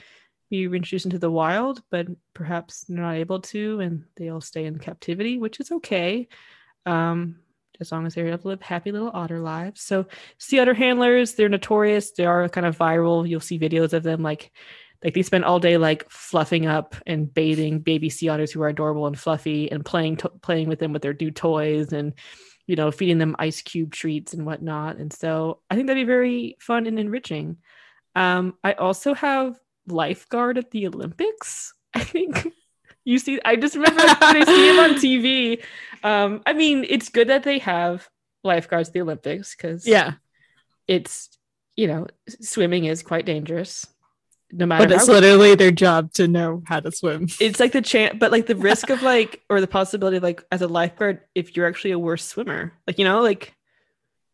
[0.51, 4.79] be reintroduced into the wild but perhaps they're not able to and they'll stay in
[4.79, 6.29] captivity which is okay
[6.87, 7.37] um,
[7.81, 9.83] as long as they're able to live happy little otter lives.
[9.83, 10.07] So
[10.38, 13.29] sea otter handlers they're notorious they are kind of viral.
[13.29, 14.51] You'll see videos of them like
[15.05, 18.68] like they spend all day like fluffing up and bathing baby sea otters who are
[18.68, 22.14] adorable and fluffy and playing to- playing with them with their new toys and
[22.73, 24.97] you know feeding them ice cube treats and whatnot.
[24.97, 27.59] And so i think that'd be very fun and enriching.
[28.17, 32.49] Um i also have lifeguard at the olympics i think.
[33.05, 35.63] You see i just remember when i see him on tv
[36.11, 38.09] um i mean it's good that they have
[38.43, 40.13] lifeguards at the olympics because Yeah.
[40.89, 41.29] it's
[41.77, 42.07] you know
[42.41, 43.87] swimming is quite dangerous
[44.53, 47.27] no matter But it's literally their job to know how to swim.
[47.41, 50.45] it's like the chance but like the risk of like or the possibility of like
[50.53, 53.55] as a lifeguard if you're actually a worse swimmer like you know like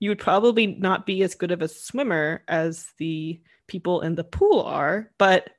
[0.01, 4.25] you would probably not be as good of a swimmer as the people in the
[4.25, 5.51] pool are but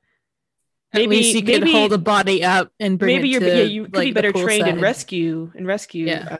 [0.94, 3.62] least you could maybe- hold a body up and bring maybe it you're to, yeah
[3.62, 6.36] you could like, be better trained in rescue and rescue Yeah.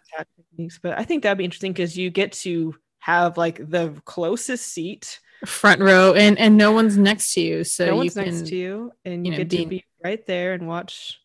[0.50, 4.66] techniques but i think that'd be interesting because you get to have like the closest
[4.66, 8.24] seat front row and and no one's next to you so no you one's can
[8.24, 11.18] next to you and you, you know, get to being- be right there and watch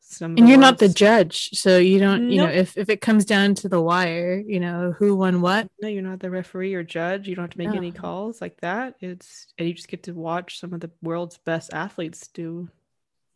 [0.00, 3.24] some and you're not the judge so you don't you know if if it comes
[3.24, 5.70] down to the wire you know who won what.
[5.80, 8.60] No you're not the referee or judge you don't have to make any calls like
[8.60, 12.68] that it's and you just get to watch some of the world's best athletes do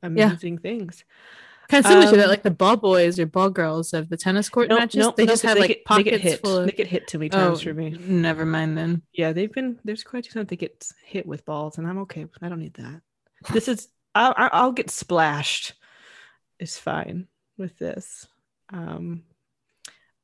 [0.03, 1.03] amazing things
[1.69, 4.17] kind of similar to that Um, like the ball boys or ball girls of the
[4.17, 6.21] tennis court Nope, matches nope, they nope, just have they like get, they pockets get
[6.21, 6.41] hit.
[6.43, 7.99] full of they get hit too many oh times for me.
[7.99, 9.03] never mind then.
[9.13, 11.99] Yeah they've been there's quite a few times they get hit with balls and i'm
[11.99, 13.01] okay i don't need that.
[13.51, 15.75] This is I'll, I'll I'll get splashed
[16.59, 18.27] it's fine with this.
[18.71, 19.25] Um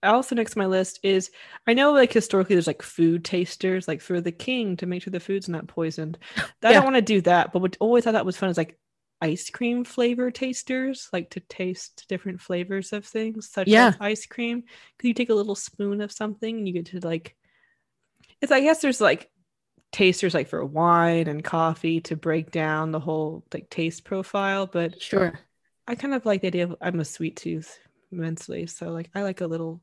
[0.03, 1.31] also next to my list is
[1.69, 5.13] i know like historically there's like food tasters like for the king to make sure
[5.13, 6.19] the food's not poisoned.
[6.65, 6.73] I Yeah.
[6.73, 8.79] don't want to do that but what always thought that was fun is like
[9.23, 13.89] ice cream flavor tasters like to taste different flavors of things such Yeah.
[13.89, 14.65] as ice cream
[14.97, 17.37] because you take a little spoon of something and you get to like
[18.41, 19.31] it's i guess there's like
[19.93, 25.01] tasters like for wine and coffee to break down the whole like taste profile but
[25.01, 25.39] sure
[25.87, 27.77] I kind of like the idea of I'm a sweet tooth
[28.13, 28.67] immensely.
[28.69, 29.81] So like I like a little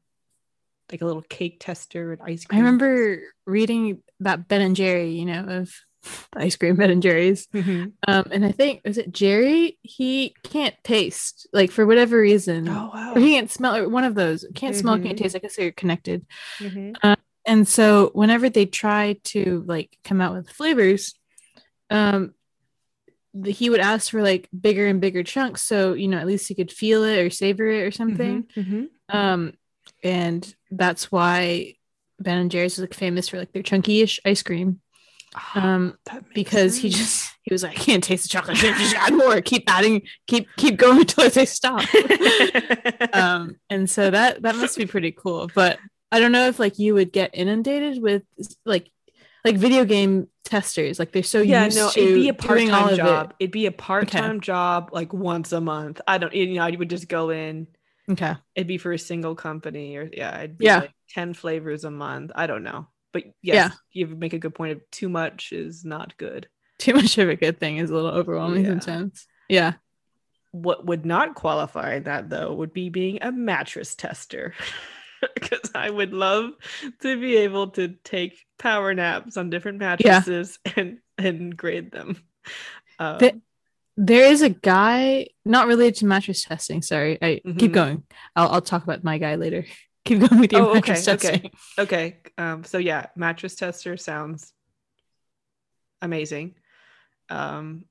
[0.91, 2.58] like a little cake tester and ice cream.
[2.58, 5.71] i remember reading about ben and jerry you know of
[6.36, 7.92] ice cream ben and jerry's Mhm.
[8.08, 12.90] um and i think was it jerry he can't taste like for whatever reason Oh
[12.94, 13.14] wow.
[13.16, 15.24] or he can't smell or one of those can't smell can't Mhm.
[15.24, 16.26] taste i guess they're connected
[16.60, 16.96] Mhm.
[17.46, 21.16] and so whenever they try to like come out with flavors
[21.90, 22.34] um
[23.34, 26.48] the, he would ask for like bigger and bigger chunks so you know at least
[26.48, 28.90] he could feel it or savor it or something Mhm.
[29.10, 29.16] Mhm.
[29.16, 29.54] um
[30.04, 31.76] and that's why
[32.20, 34.80] ben and jerry's is like famous for like their chunky-ish ice cream
[35.56, 38.96] um That makes because he just he was like i can't taste the chocolate just
[38.96, 41.84] add more keep adding keep keep going until they stop
[43.13, 45.78] um and so that that must be pretty cool but
[46.12, 48.24] i don't know if like you would get inundated with
[48.65, 48.89] like
[49.46, 52.89] like video game testers like they're so yeah, used no, to it'd be a part-time
[52.89, 53.34] of job.
[53.39, 56.02] It'd be a part-time job like once a month.
[56.08, 57.68] I don't you know, I would just go in.
[58.10, 60.80] okay It'd be for a single company or yeah, it'd be Yeah.
[60.80, 62.32] like 10 flavors a month.
[62.36, 62.88] I don't know.
[63.12, 63.72] But Yeah.
[63.91, 66.48] you make a good point of too much is not good.
[66.78, 68.69] too much of a good thing is a little overwhelming Yeah.
[68.69, 69.74] sometimes yeah
[70.52, 74.54] what would not qualify that though would be being a mattress tester.
[75.36, 76.52] Because I would love
[77.02, 80.74] to be able to take power naps on different mattresses yeah.
[80.78, 82.24] and and grade them.
[83.00, 83.41] Um, the,
[83.98, 86.82] there is a guy not related to mattress testing.
[86.82, 87.58] Sorry, I mm-hmm.
[87.58, 88.04] keep going.
[88.34, 89.65] I'll I'll talk about my guy later.
[90.10, 91.36] Keep going with your oh, mattress okay.
[91.36, 91.52] Okay.
[91.78, 92.17] Okay.
[92.38, 92.63] Um.
[92.63, 94.52] So yeah, mattress tester sounds
[96.02, 96.56] amazing.
[97.30, 97.86] Um.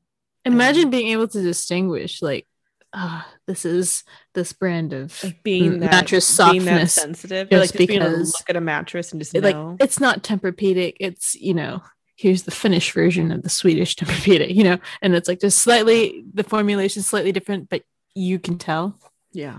[0.45, 2.47] Imagine and- being able to distinguish like
[2.93, 4.03] uh, this is
[4.35, 8.51] this brand of like being that, mattress softness being that sensitive just like because look
[8.51, 9.77] at a mattress and just like know.
[9.79, 11.83] it's not Tempur-Pedic it's you know
[12.17, 16.25] here's the Finnish version of the Swedish Tempur-Pedic you know and it's like just slightly
[16.33, 17.83] the formulation slightly different but
[18.15, 18.99] you can tell
[19.33, 19.59] yeah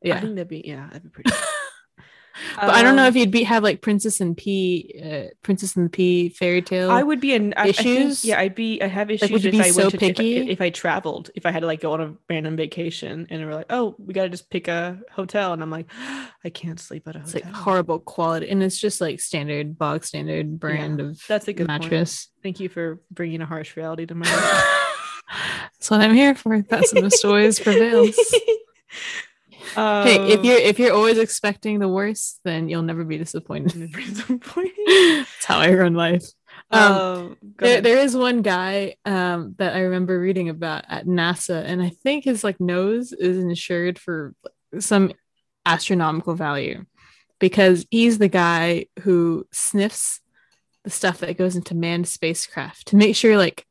[0.00, 1.32] yeah I think that'd be yeah that'd be pretty
[2.56, 5.34] but um, I don't know if um, you'd be have like Princess and P, uh,
[5.42, 6.90] Princess and the Pea fairy tale.
[6.90, 7.78] I would be in I, issues.
[7.78, 8.82] I think, yeah, I'd be.
[8.82, 10.36] I have issues like, if I so went to, picky?
[10.36, 13.44] If, if, I traveled, if I had to like go on a random vacation, and
[13.44, 15.86] we're like, oh, we got to just pick a hotel, and I'm like,
[16.44, 17.36] I can't sleep at a hotel.
[17.36, 21.48] It's like horrible quality, and it's just like standard bog standard brand yeah, of that's
[21.48, 22.26] a good mattress.
[22.26, 22.42] Point.
[22.42, 25.22] Thank you for bringing a harsh reality to my life.
[25.72, 26.62] that's what I'm here for.
[26.62, 28.16] Pessimist always prevails.
[29.76, 33.76] Um, hey, if you're if you're always expecting the worst, then you'll never be disappointed.
[33.76, 34.72] Never disappointed.
[34.86, 36.24] That's how I run life.
[36.70, 41.62] Um, um there, there is one guy um, that I remember reading about at NASA,
[41.64, 44.34] and I think his like nose is insured for
[44.78, 45.12] some
[45.66, 46.84] astronomical value
[47.38, 50.20] because he's the guy who sniffs
[50.84, 53.66] the stuff that goes into manned spacecraft to make sure like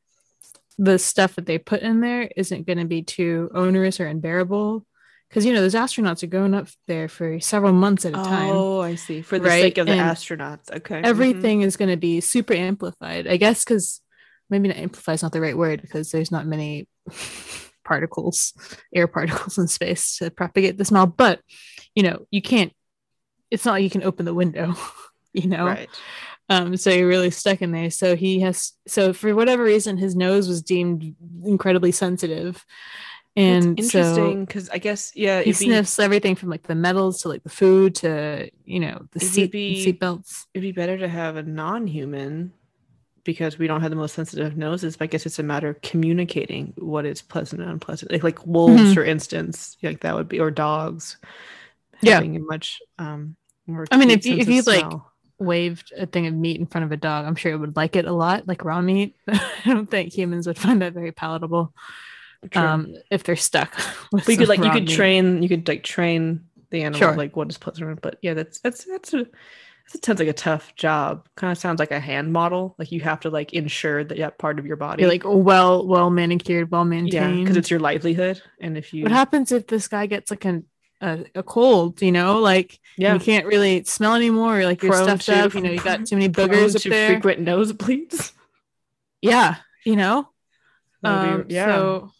[0.78, 4.86] the stuff that they put in there isn't going to be too onerous or unbearable
[5.30, 8.50] because you know those astronauts are going up there for several months at a time.
[8.52, 9.22] Oh, I see.
[9.22, 9.62] For the right?
[9.62, 11.02] sake of the and astronauts, okay.
[11.04, 11.68] Everything mm-hmm.
[11.68, 14.02] is going to be super amplified, I guess, because
[14.50, 16.88] maybe not amplify is not the right word because there's not many
[17.86, 18.54] particles,
[18.94, 21.06] air particles in space to propagate the smell.
[21.06, 21.42] But
[21.94, 22.74] you know, you can't.
[23.52, 24.76] It's not like you can open the window,
[25.34, 25.66] you know.
[25.66, 25.90] Right.
[26.52, 27.92] Um, so you're really stuck in there.
[27.92, 28.74] So he has.
[28.88, 31.16] So for whatever reason, his nose was deemed
[31.46, 32.66] incredibly sensitive
[33.40, 37.22] and interesting because so I guess yeah, he sniffs be, everything from like the metals
[37.22, 40.48] to like the food to you know the seat be, seat belts.
[40.54, 42.54] It'd be better to have a non-human
[43.24, 44.98] because we don't have the most sensitive noses.
[44.98, 48.12] But I guess it's a matter of communicating what is pleasant and unpleasant.
[48.12, 48.94] Like like wolves, mm-hmm.
[48.94, 51.18] for instance, like that would be or dogs.
[52.02, 53.36] Yeah, much um.
[53.92, 54.92] I mean, if you if you like
[55.38, 57.96] waved a thing of meat in front of a dog, I'm sure it would like
[57.96, 59.16] it a lot, like raw meat.
[59.28, 61.74] I don't think humans would find that very palatable.
[62.52, 62.62] True.
[62.62, 63.74] um if they're stuck
[64.12, 64.96] but you could like you could meat.
[64.96, 67.16] train you could like train the animal sure.
[67.16, 69.26] like what is pleasant but yeah that's that's that's a
[69.92, 73.02] that sounds like a tough job kind of sounds like a hand model like you
[73.02, 76.72] have to like ensure that that part of your body You're like well well manicured
[76.72, 80.06] well maintained yeah because it's your livelihood and if you what happens if this guy
[80.06, 80.66] gets like an
[81.02, 83.14] a, a, cold, you know, like yeah.
[83.14, 84.66] you can't really smell anymore.
[84.66, 87.10] Like you're stuffed to, up, you know, you got too many boogers up there.
[87.10, 88.34] Frequent nosebleeds.
[89.22, 90.30] Yeah, you know.
[91.04, 91.68] Um, yeah.
[91.68, 92.12] So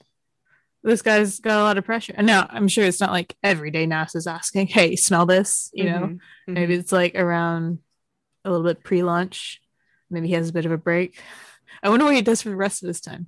[0.84, 2.14] this guy's got a lot of pressure.
[2.16, 5.86] And now I'm sure it's not like every day NASA's asking, hey, smell this, you
[5.86, 5.98] know?
[5.98, 6.14] Mm-hmm.
[6.14, 6.54] Mm-hmm.
[6.54, 7.80] Maybe it's like around
[8.46, 9.62] a little bit pre launch.
[10.10, 11.20] Maybe he has a bit of a break.
[11.84, 13.28] I wonder what he does for the rest of his time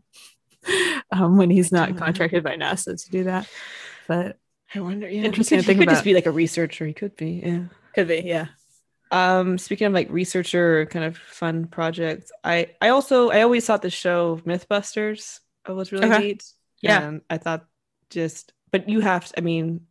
[1.11, 3.47] um, when he's not contracted by NASA to do that.
[4.07, 4.37] But
[4.73, 5.95] I wonder, yeah, interesting he could, to think he could about.
[5.95, 6.85] just be like a researcher.
[6.85, 7.63] He could be, yeah.
[7.93, 8.47] Could be, yeah.
[9.11, 13.81] Um, speaking of like researcher kind of fun projects, I I also I always thought
[13.81, 16.19] the show Mythbusters was really okay.
[16.19, 16.43] neat
[16.81, 17.01] yeah.
[17.01, 17.65] And I thought
[18.09, 19.81] just, but you have, to, I mean,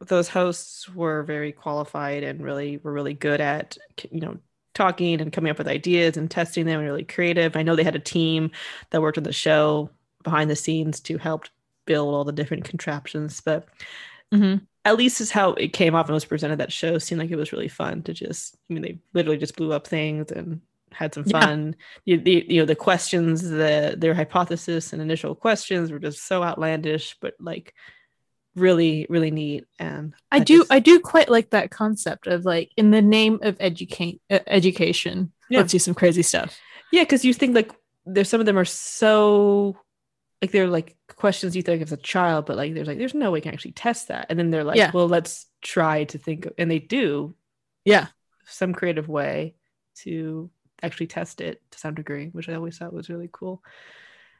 [0.00, 3.76] those hosts were very qualified and really were really good at,
[4.10, 4.38] you know,
[4.74, 7.56] talking and coming up with ideas and testing them and really creative.
[7.56, 8.50] I know they had a team
[8.90, 9.90] that worked on the show
[10.22, 11.44] behind the scenes to help
[11.84, 13.68] build all the different contraptions, but
[14.32, 14.64] mm-hmm.
[14.84, 16.58] at least is how it came off and was presented.
[16.58, 19.56] That show seemed like it was really fun to just, I mean, they literally just
[19.56, 20.60] blew up things and
[20.92, 21.76] had some fun.
[22.04, 22.16] Yeah.
[22.16, 26.42] You, the, you know, the questions, the their hypothesis and initial questions were just so
[26.42, 27.74] outlandish, but like
[28.54, 29.64] really, really neat.
[29.78, 30.72] And I, I do, just...
[30.72, 35.32] I do quite like that concept of like in the name of educate uh, education,
[35.48, 35.58] yeah.
[35.58, 36.58] let's do some crazy stuff.
[36.92, 37.72] Yeah, because you think like
[38.04, 39.76] there's some of them are so
[40.42, 43.14] like they're like questions you think of as a child, but like there's like there's
[43.14, 44.90] no way you can actually test that, and then they're like, yeah.
[44.92, 47.34] well, let's try to think, and they do,
[47.84, 48.08] yeah,
[48.44, 49.54] some creative way
[49.98, 50.50] to
[50.82, 53.62] actually test it to some degree, which I always thought was really cool.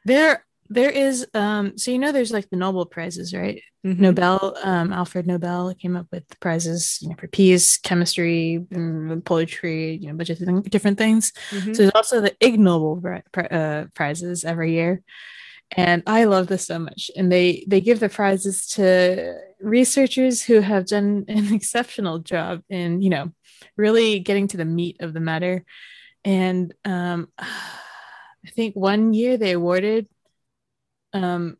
[0.05, 3.61] There there is um so you know there's like the Nobel prizes, right?
[3.85, 4.01] Mm-hmm.
[4.01, 9.95] Nobel, um Alfred Nobel came up with prizes, you know, for peace, chemistry, um, poetry,
[9.97, 11.33] you know, a bunch of th- different things.
[11.51, 11.73] Mm-hmm.
[11.73, 13.01] So there's also the Ig Nobel
[13.51, 15.01] uh, prizes every year.
[15.75, 17.11] and I love this so much.
[17.15, 23.01] And they they give the prizes to researchers who have done an exceptional job in
[23.01, 23.31] you know
[23.77, 25.65] really getting to the meat of the matter.
[26.25, 30.07] And um, I think one year they awarded
[31.13, 31.57] um,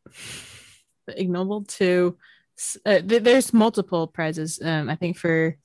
[1.07, 2.17] the Ig Nobel to.
[2.85, 4.59] Uh, th- there's multiple prizes.
[4.63, 5.57] Um, I think for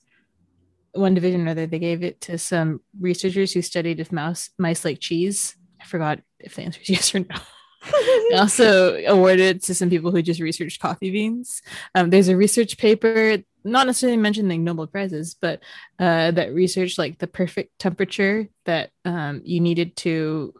[0.93, 4.85] one division or another, they gave it to some researchers who studied if mouse mice
[4.85, 5.55] like cheese.
[5.81, 7.35] I forgot if the answer is yes or no.
[8.35, 11.61] also awarded to some people who just researched coffee beans.
[11.95, 15.61] Um, there's a research paper, not necessarily mentioning Nobel prizes, but
[15.99, 20.53] uh, that researched like the perfect temperature that um, you needed to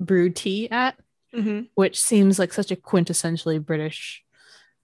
[0.00, 0.96] brew tea at,
[1.34, 1.62] Mm-hmm.
[1.74, 4.22] which seems like such a quintessentially British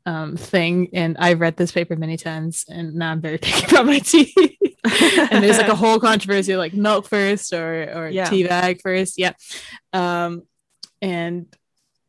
[0.04, 0.88] um, thing.
[0.94, 4.58] And I've read this paper many times, and now I'm very picky about my tea.
[5.30, 8.24] and there's like a whole controversy like milk first or or Yeah.
[8.30, 9.32] tea bag first yeah
[9.92, 10.42] um
[11.02, 11.54] and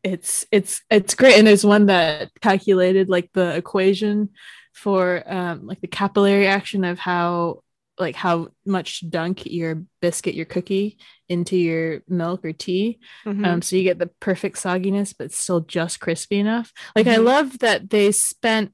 [0.02, 4.30] it's it's it's great and there's one that calculated like the equation
[4.72, 7.62] for um like the capillary action of how
[7.98, 10.96] like how much dunk your biscuit your cookie
[11.28, 13.46] into your milk or tea Mhm.
[13.46, 17.24] um so you get the perfect sogginess but still just crispy enough like i Mhm.
[17.24, 18.72] love that they spent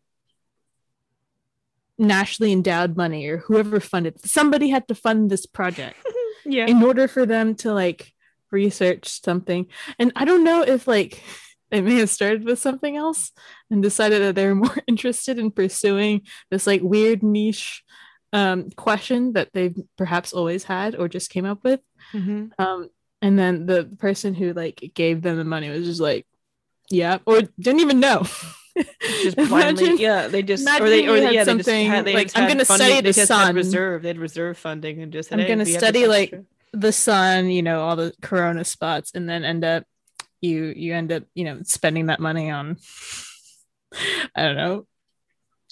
[1.99, 5.97] nationally endowed money or whoever funded somebody had to fund this project
[6.45, 6.67] yeah.
[6.67, 8.13] in order for them to like
[8.53, 9.67] research something
[9.99, 11.23] and i don't know if like
[11.71, 13.33] they may have started with something else
[13.71, 17.83] and decided that they were more interested in pursuing this like weird niche
[18.33, 21.81] um question that they've perhaps always had or just came up with
[22.15, 22.51] Mhm.
[22.59, 22.89] um
[23.23, 26.27] and then the person who like gave them the money was just like
[26.91, 28.27] yeah or didn't even know
[29.23, 30.29] Just blindly, Imagine- yeah.
[30.29, 32.47] They just or they or had yeah, they just something had, they like, just I'm
[32.47, 33.55] gonna funding, study they the sun.
[33.57, 34.03] reserve.
[34.03, 36.33] They had reserve funding and just said, I'm "Hey, gonna study, like,
[36.73, 39.83] the sun you know all the corona spots and then end up
[40.41, 42.77] you you end up you know spending that money on
[44.37, 44.87] i don't know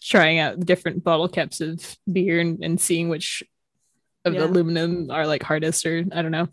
[0.02, 3.42] trying out different bottle caps of beer and, and seeing which
[4.24, 4.40] of Yeah.
[4.40, 6.48] the aluminum are like hardest or i don't know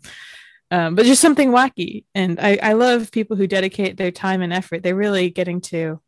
[0.70, 4.52] um, but just something wacky and I, I love people who dedicate their time and
[4.52, 6.00] effort they're really getting to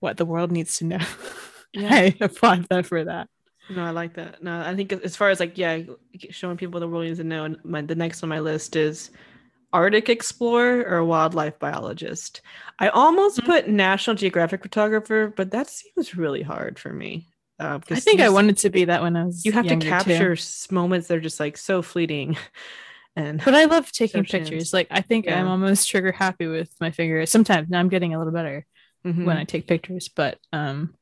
[0.00, 0.98] what the world needs to know
[1.72, 1.88] Yeah.
[1.92, 3.28] i applaud them for that
[3.68, 4.42] No, I like that.
[4.42, 5.80] No, I think as far as like yeah,
[6.30, 7.42] showing people the world needs to know.
[7.44, 9.10] And my the next on my list is
[9.76, 12.40] Arctic explorer or a wildlife biologist.
[12.78, 13.46] I almost Mhm.
[13.46, 17.26] put National Geographic photographer, but that seems really hard for me.
[17.58, 19.84] Uh, i think I wanted to be that when i was You have to younger,
[19.86, 19.90] too.
[19.90, 20.36] capture
[20.70, 22.36] moments that are just like so fleeting,
[23.16, 24.48] and But I love taking chance.
[24.48, 24.72] pictures.
[24.74, 27.24] Like I think I'm almost trigger happy with my finger.
[27.26, 28.66] Sometimes now I'm getting a little better
[29.06, 29.24] Mhm.
[29.24, 30.94] when I take pictures, but um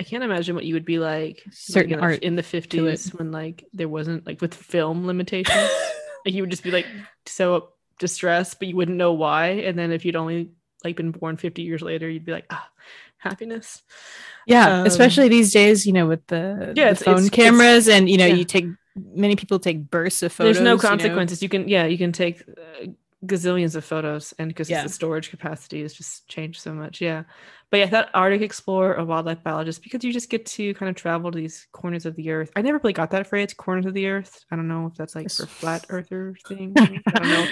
[0.00, 3.12] I can't imagine what you would be like Certain in the- art in the fifties
[3.14, 5.70] when like there wasn't like with film limitations.
[6.24, 6.86] like you would just be like
[7.26, 7.68] so
[7.98, 9.48] distressed, but you wouldn't know why.
[9.66, 10.50] And then if you'd only
[10.84, 12.68] like been born 50 years later, you'd be like, ah,
[13.18, 13.82] happiness.
[14.46, 17.36] yeah, Um, especially these days, you know, with the, Yeah, the it's- phone it's- it's-
[17.44, 18.34] cameras and you know, yeah.
[18.34, 18.66] you take
[18.96, 20.56] many people take bursts of photos.
[20.56, 20.88] There's no you know.
[20.88, 21.42] consequences.
[21.42, 22.86] You, can yeah, you can take uh,
[23.24, 24.82] gazillions of photos, and because Yeah.
[24.82, 27.00] the storage capacity has just changed so much.
[27.00, 27.24] Yeah,
[27.70, 30.90] but yeah, I thought Arctic explorer or wildlife biologist because you just get to kind
[30.90, 32.50] of travel to these corners of the earth.
[32.56, 34.44] I never really got that phrase, corners of the earth.
[34.50, 36.74] I don't know if that's like for flat earther thing.
[37.06, 37.46] I don't know,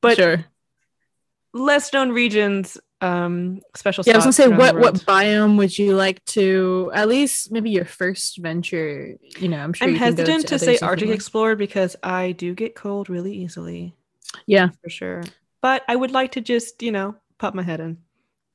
[0.00, 0.44] but sure.
[1.52, 4.04] less known regions, um, special.
[4.06, 7.70] Yeah, I was gonna say what what biome would you like to at least maybe
[7.70, 10.86] your first venture, you know, I'm sure I'm you can go hesitant to others say
[10.86, 13.94] Arctic explorer because I do get cold really easily.
[14.46, 15.22] Yeah, for sure.
[15.62, 17.98] But I would like to just, you know, pop my head in.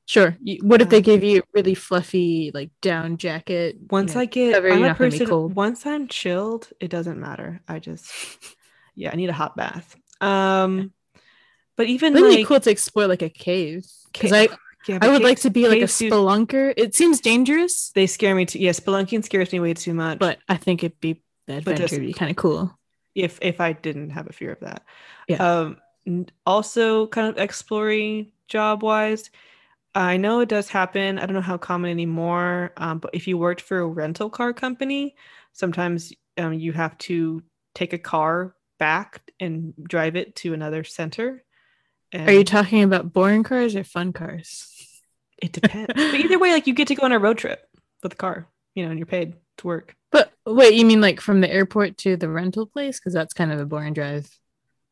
[0.06, 0.36] sure.
[0.42, 3.76] You, what if they gave you a really fluffy like down jacket?
[3.80, 5.54] you Once know, I get, I'm a not gonna be person.
[5.54, 7.60] Once I'm chilled, it doesn't matter.
[7.68, 8.10] I just,
[8.94, 9.96] yeah, I need a hot bath.
[10.20, 10.92] Um,
[11.76, 14.48] but even That'd like, cool to explore like a cave because I
[14.86, 16.74] yeah, I would like to be like a caves do- spelunker.
[16.76, 18.58] It seems dangerous, They scare me too.
[18.58, 20.18] Yeah, spelunking scares me way too much.
[20.18, 22.76] but I think it'd be the adventure just, would be kind of cool.
[23.14, 24.84] If if I didn't have a fear of that.
[25.28, 25.36] Yeah.
[25.36, 25.78] Um
[26.46, 29.30] also kind of exploring job wise.
[29.94, 31.18] I know it does happen.
[31.18, 32.72] I don't know how common anymore.
[32.76, 35.14] Um, but if you worked for a rental car company,
[35.52, 37.42] sometimes um, you have to
[37.74, 41.44] take a car back and drive it to another center.
[42.14, 44.68] Are you talking about boring cars or fun cars?
[45.42, 45.92] it depends.
[45.94, 47.66] but either way, like you get to go on a road trip
[48.02, 49.96] with a car, you know, and you're paid to work.
[50.10, 52.98] But wait, you mean like from the airport to the rental place?
[52.98, 54.30] Because that's kind of a boring drive.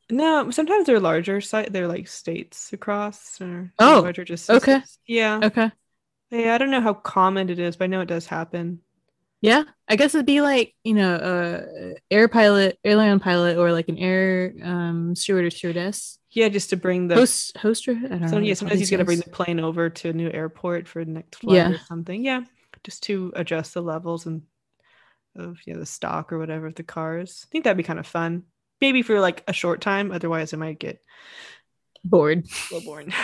[0.09, 1.71] No, sometimes they're larger site.
[1.71, 4.81] They're like states across or Oh, larger just okay.
[5.05, 5.39] Yeah.
[5.43, 5.71] Okay.
[6.29, 8.81] Yeah, I don't know how common it is, but I know it does happen.
[9.41, 13.89] Yeah, I guess it'd be like you know, uh, air pilot, airline pilot, or like
[13.89, 16.19] an air um, steward or stewardess.
[16.31, 17.95] Yeah, just to bring the host hoster.
[18.05, 18.45] I don't So know.
[18.45, 21.39] yeah, sometimes he's gonna bring the plane over to a new airport for the next
[21.39, 21.69] flight Yeah.
[21.69, 22.23] or something.
[22.23, 22.41] Yeah,
[22.83, 24.43] just to adjust the levels and
[25.35, 27.45] of you know the stock or whatever of the cars.
[27.47, 28.43] I think that'd be kind of fun.
[28.81, 30.11] Maybe for like a short time.
[30.11, 30.99] Otherwise, I might get
[32.03, 32.45] bored.
[32.69, 33.13] a little boring.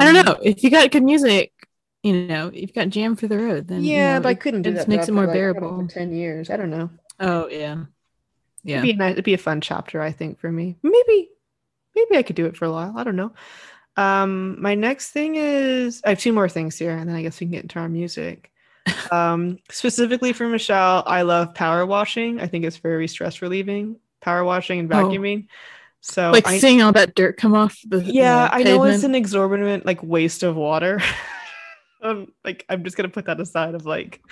[0.00, 0.38] I don't Um, know.
[0.42, 1.52] If you got good music,
[2.02, 4.34] you know, if you've got Jam for the Road, then you Yeah, know, but I
[4.34, 4.88] couldn't do it that.
[4.88, 5.72] makes it more like, I don't know, bearable.
[5.74, 6.50] for Ten years.
[6.50, 6.90] I don't know.
[7.20, 7.86] Oh yeah,
[8.64, 8.82] yeah.
[8.82, 10.76] It'd be a nice, it'd be a fun chapter, I think, for me.
[10.82, 11.30] Maybe,
[11.96, 12.94] maybe I could do it for a while.
[12.98, 13.32] I don't know.
[13.98, 17.40] Um, my next thing is I have two more things here, and then I guess
[17.40, 18.50] we can get into our music.
[19.10, 22.40] Um, specifically for Michelle, I love power washing.
[22.40, 23.96] I think it's very stress relieving.
[24.20, 24.96] Power washing and Oh.
[24.96, 25.46] vacuuming.
[26.00, 29.04] So like I, seeing all that dirt come off the yeah, the I know it's
[29.04, 31.00] an exorbitant like waste of water.
[32.02, 34.22] um, like I'm just gonna put that aside of like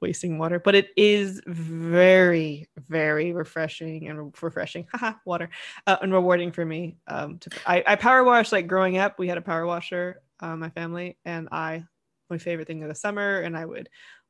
[0.00, 4.86] wasting water, but it is very, very refreshing and re- refreshing.
[4.92, 5.50] Haha, water
[5.86, 6.96] uh, and rewarding for me.
[7.06, 9.18] Um, to I, I power wash like growing up.
[9.18, 11.84] We had a power washer, uh, my family, and I
[12.30, 13.88] my favorite thing of the summer, and I would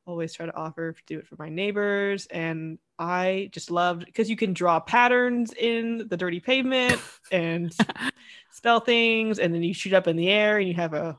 [0.09, 4.29] always try to offer to do it for my neighbors and i just loved because
[4.29, 6.99] you can draw patterns in the dirty pavement
[7.31, 7.75] and
[8.51, 11.17] spell things and then you shoot up in the air and you have a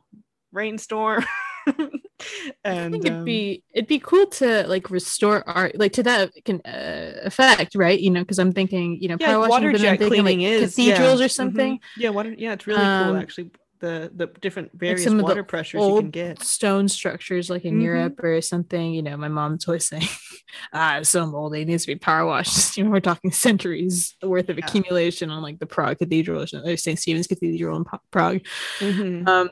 [0.51, 1.25] rainstorm
[2.65, 6.33] and think it'd um, be it'd be cool to like restore art like to that
[6.45, 7.99] can uh, effect, right?
[7.99, 10.25] You know, because I'm thinking, you know, yeah power water but then I'm jet thinking,
[10.25, 11.27] like, cleaning is cathedrals yeah.
[11.27, 11.77] or something.
[11.77, 11.81] Mhm.
[11.97, 13.51] yeah water yeah it's really Um, cool actually
[13.81, 17.79] the the different various some the water pressures you can get stone structures like in
[17.79, 17.83] Mhm.
[17.83, 18.93] Europe or something.
[18.93, 20.05] You know, my mom's always saying,
[20.75, 22.77] ah, it's so moldy, it needs to be power washed.
[22.77, 24.67] You know, we're talking centuries worth of Yeah.
[24.67, 26.99] accumulation on like the Prague Cathedral or St.
[26.99, 28.41] Stephen's Cathedral in Prague.
[28.81, 29.27] Mhm.
[29.27, 29.51] Um,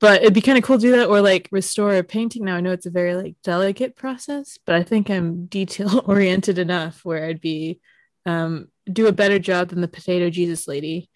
[0.00, 2.44] but it'd be kind of cool to do that or like restore a painting.
[2.44, 6.58] Now I know it's a very like delicate process, but I think I'm detail oriented
[6.58, 7.80] enough where I'd be
[8.24, 11.08] um do a better job than the potato Jesus lady.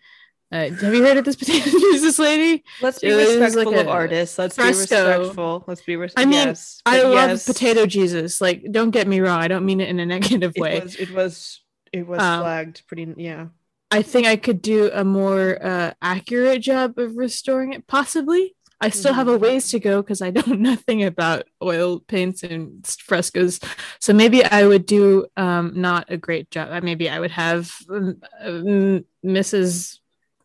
[0.52, 2.64] Uh, have you heard of this potato Jesus lady?
[2.82, 6.32] let's be it respectful like of artists let's be respectful let's be res- I mean,
[6.48, 8.40] yes, I love yes, potato Jesus.
[8.40, 9.38] Like, don't get me wrong.
[9.38, 10.80] I don't mean it in a negative it way.
[10.80, 11.60] was it was
[11.92, 13.46] it was Um, flagged pretty yeah
[13.92, 18.54] I think I could do a more uh, accurate job of restoring it, possibly.
[18.80, 19.40] I still have a Mhm.
[19.42, 23.60] ways to go because I know nothing about oil paints and frescoes.
[24.00, 26.82] So maybe I would do um, not a great job.
[26.82, 29.98] Maybe I would have um, um, Mrs.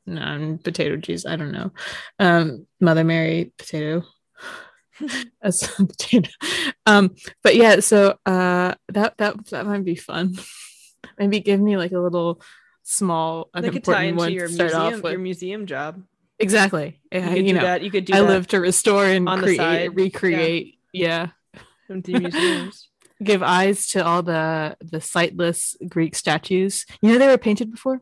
[0.05, 1.25] No, potato cheese.
[1.25, 1.71] I don't know.
[2.19, 4.03] Um, Mother Mary potato.
[5.41, 6.29] As potato.
[6.85, 10.35] Um, but yeah, so uh, that that that might be fun.
[11.17, 12.41] Maybe give me like a little
[12.83, 15.11] small They could tie into one your to start off museum, with.
[15.11, 16.03] your museum job.
[16.39, 16.99] Exactly.
[17.11, 17.81] You Yeah, could you know, that.
[17.83, 20.75] You could do I live to restore and create, recreate.
[20.93, 21.27] Yeah.
[21.89, 22.89] empty museums.
[23.23, 26.85] Give eyes to all the the sightless Greek statues.
[27.01, 28.01] You know they were painted before.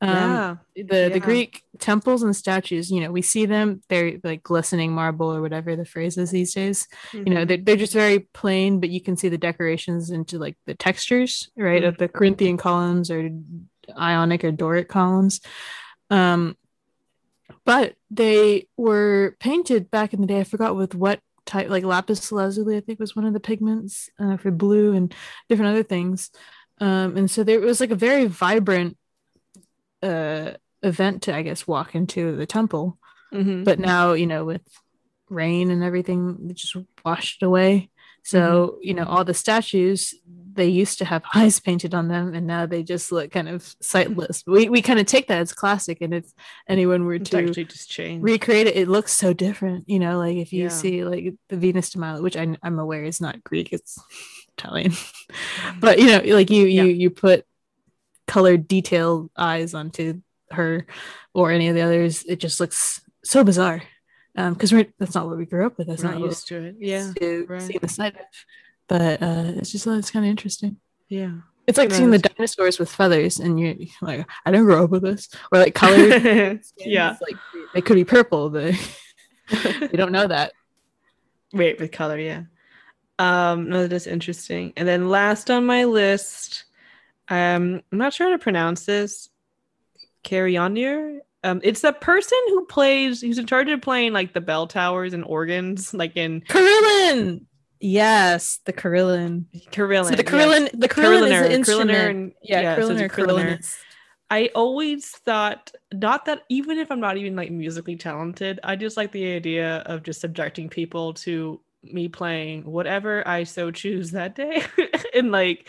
[0.00, 0.56] Um, yeah.
[0.76, 1.08] the Yeah.
[1.10, 2.90] the Greek temples and statues.
[2.90, 3.82] You know, we see them.
[3.90, 6.88] They're like glistening marble or whatever the phrase is these days.
[7.12, 7.48] You know, Mhm.
[7.48, 11.50] they're they're just very plain, but you can see the decorations into like the textures,
[11.56, 11.88] right, Mm.
[11.88, 13.28] of the Corinthian columns or
[13.98, 15.40] Ionic or Doric columns.
[16.10, 16.56] Um,
[17.64, 20.40] but they were painted back in the day.
[20.40, 24.08] I forgot with what type, like lapis lazuli, I think was one of the pigments
[24.18, 25.14] uh, for blue and
[25.48, 26.30] different other things.
[26.80, 28.96] Um, and so there was like a very vibrant
[30.02, 32.98] uh, event to, I guess, walk into the temple.
[33.32, 33.64] Mhm.
[33.64, 34.62] But now, you know, with
[35.28, 37.90] rain and everything, it just washed away.
[38.22, 40.14] So, you know, all the statues,
[40.54, 43.74] they used to have eyes painted on them, and now they just look kind of
[43.80, 44.42] sightless.
[44.46, 46.26] We, we kind of take that as classic, and if
[46.68, 48.24] anyone were to actually just changed.
[48.24, 49.88] recreate it, it looks so different.
[49.88, 50.68] You know, like if you Yeah.
[50.68, 53.98] see like the Venus de Milo, which I, I'm aware is not Greek, it's
[54.58, 54.92] Italian,
[55.80, 56.84] but you know, like you Yeah.
[56.84, 57.44] you you put
[58.26, 60.86] colored detailed eyes onto her
[61.34, 63.82] or any of the others, it just looks so bizarre.
[64.36, 65.86] Um, because we're that's not what we grew up with.
[65.86, 66.76] That's We're not what used to it.
[66.80, 67.12] Yeah.
[67.20, 67.62] to right.
[67.62, 68.20] seeing the side of.
[68.88, 70.76] But uh, it's just it's kind of interesting.
[71.08, 71.32] Yeah.
[71.66, 75.02] It's like seeing the dinosaurs with feathers, and you're like, I didn't grow up with
[75.02, 76.20] this, or like colored.
[76.20, 77.16] skins, yeah.
[77.22, 77.36] like
[77.72, 78.50] they could be purple.
[78.50, 78.76] They
[79.80, 80.52] you don't know that.
[81.54, 82.42] Wait, with color, yeah.
[83.18, 84.72] Um, no, that is interesting.
[84.76, 86.64] And then last on my list,
[87.28, 89.30] um, I'm not sure how to pronounce this.
[90.22, 91.20] Carrionier.
[91.44, 95.12] Um, it's the person who plays, who's in charge of playing like the bell towers
[95.12, 97.46] and organs, like in Carillon.
[97.84, 99.46] Yes, the carillon.
[99.70, 100.12] Carillon.
[100.12, 100.30] So the yes.
[100.30, 102.34] carillon, the carillon is an instrument.
[102.42, 103.76] Yeah, yeah, so carillon it's or carillioner.
[104.30, 108.96] I always thought not that even if I'm not even like musically talented, I just
[108.96, 114.34] like the idea of just subjecting people to me playing whatever I so choose that
[114.34, 114.62] day.
[115.14, 115.68] and like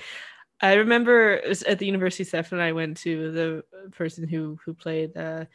[0.61, 5.45] I remember at the University and I went to the person who who played uh,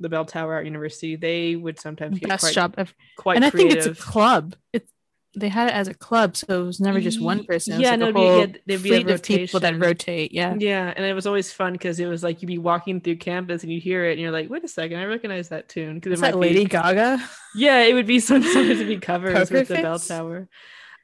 [0.00, 1.14] the bell tower at university.
[1.14, 2.92] They would sometimes get Best quite, job ever.
[3.16, 4.56] quite and I think it's a club.
[4.72, 4.90] It's
[5.36, 7.80] they had it as a club, so it was never just one person.
[7.80, 10.32] Yeah, like no, it'd be- whole yeah, be fleet of people that rotate.
[10.32, 10.54] Yeah.
[10.58, 13.62] Yeah, and it was always fun because it was like you'd be walking through campus
[13.62, 16.14] and you hear it and you're like, wait a second, I recognize that tune because
[16.14, 17.22] Is that Lady Gaga?
[17.54, 20.48] Yeah, it would be some sometimes it'd be covers Poker with the bell tower.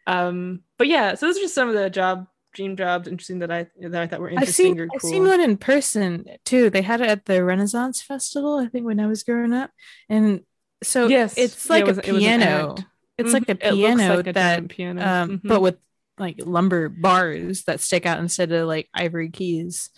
[0.06, 3.50] Um, but yeah, so those are just some of the job dream jobs interesting that
[3.50, 6.70] I that I thought were I've interesting seen or I've seen one in person too.
[6.70, 9.70] They had it at the Renaissance Festival, I think, when I was growing up.
[10.08, 10.40] And
[10.82, 12.76] so Yes, it's yeah, like it was- a it piano.
[13.18, 15.00] It's like a Mhm, looks piano like that piano.
[15.02, 15.48] um Mhm.
[15.48, 15.76] but with
[16.18, 19.90] like lumber bars that stick out instead of like ivory keys,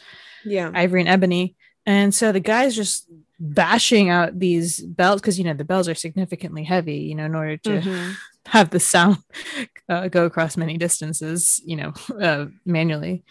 [0.45, 1.57] yeah, ivory and ebony.
[1.85, 3.07] And so the guy's just
[3.39, 7.35] bashing out these bells because you know the bells are significantly heavy, you know, in
[7.35, 8.17] order to Mhm.
[8.47, 9.19] have the sound
[9.89, 13.25] uh, go across many distances, you know, uh, manually,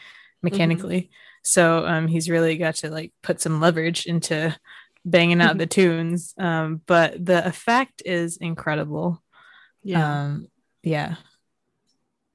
[0.44, 1.10] mechanically.
[1.44, 4.56] So um, he's really got to like put some leverage into
[5.06, 6.34] banging out the tunes.
[6.38, 9.22] Um, but the effect is incredible.
[9.86, 10.48] Yeah, Um,
[10.84, 11.16] yeah.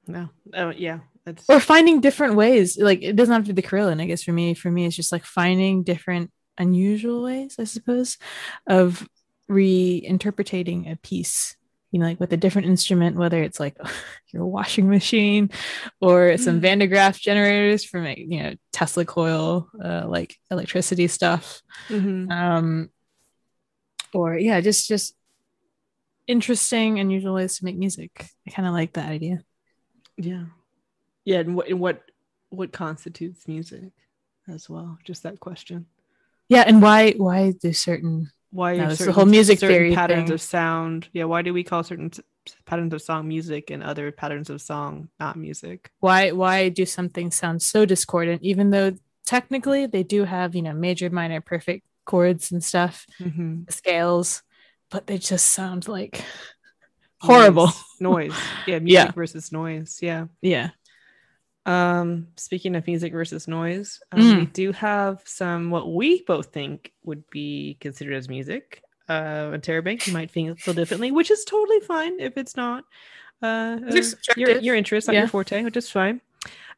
[0.07, 2.79] no, oh yeah, it's Or finding different ways.
[2.79, 4.55] Like it doesn't have to be the carillon, I guess for me.
[4.55, 8.19] For me, it's just like finding different unusual ways, I suppose,
[8.67, 9.07] of
[9.51, 11.57] reinterpreting a piece.
[11.93, 13.77] You know, like with a different instrument, whether it's like
[14.33, 15.51] your washing machine
[16.01, 16.63] or some Mm.
[16.63, 21.61] Van de Graaff generators from you know Tesla coil, uh, like electricity stuff.
[21.89, 22.31] Mhm.
[22.31, 22.91] Um,
[24.15, 25.15] or yeah, just just
[26.31, 28.27] interesting, and unusual ways to make music.
[28.47, 29.39] I kind of like that idea.
[30.17, 30.45] yeah,
[31.25, 32.03] yeah, and what and what
[32.51, 33.93] what constitutes music
[34.49, 34.99] as well?
[35.05, 35.87] Just that question.
[36.49, 39.95] Yeah, and why why do certain Why No, it's the certain- whole music certain theory
[39.95, 40.35] patterns thing.
[40.35, 41.09] of sound?
[41.13, 42.11] Yeah, why do we call certain
[42.67, 45.91] patterns of song music and other patterns of song not music?
[46.01, 48.91] why why do something sound so discordant even though
[49.27, 53.69] technically they do have you know major minor perfect chords and stuff Mm-hmm.
[53.69, 54.43] scales
[54.91, 56.25] but they just sound like
[57.21, 57.71] horrible
[58.01, 58.35] noise.
[58.67, 59.13] Yeah, music Yeah.
[59.13, 59.99] versus noise.
[60.03, 60.27] Yeah.
[60.43, 60.71] yeah
[61.67, 64.53] Um, speaking of music versus noise, um, we Mm.
[64.53, 68.83] do have some what we both think would be considered as music.
[69.09, 72.85] Uh, and Terravang, you might think feel differently, which is totally fine if it's not.
[73.43, 75.21] Uh, It's uh, your your interest, not Yeah.
[75.21, 76.21] your forte, which is fine.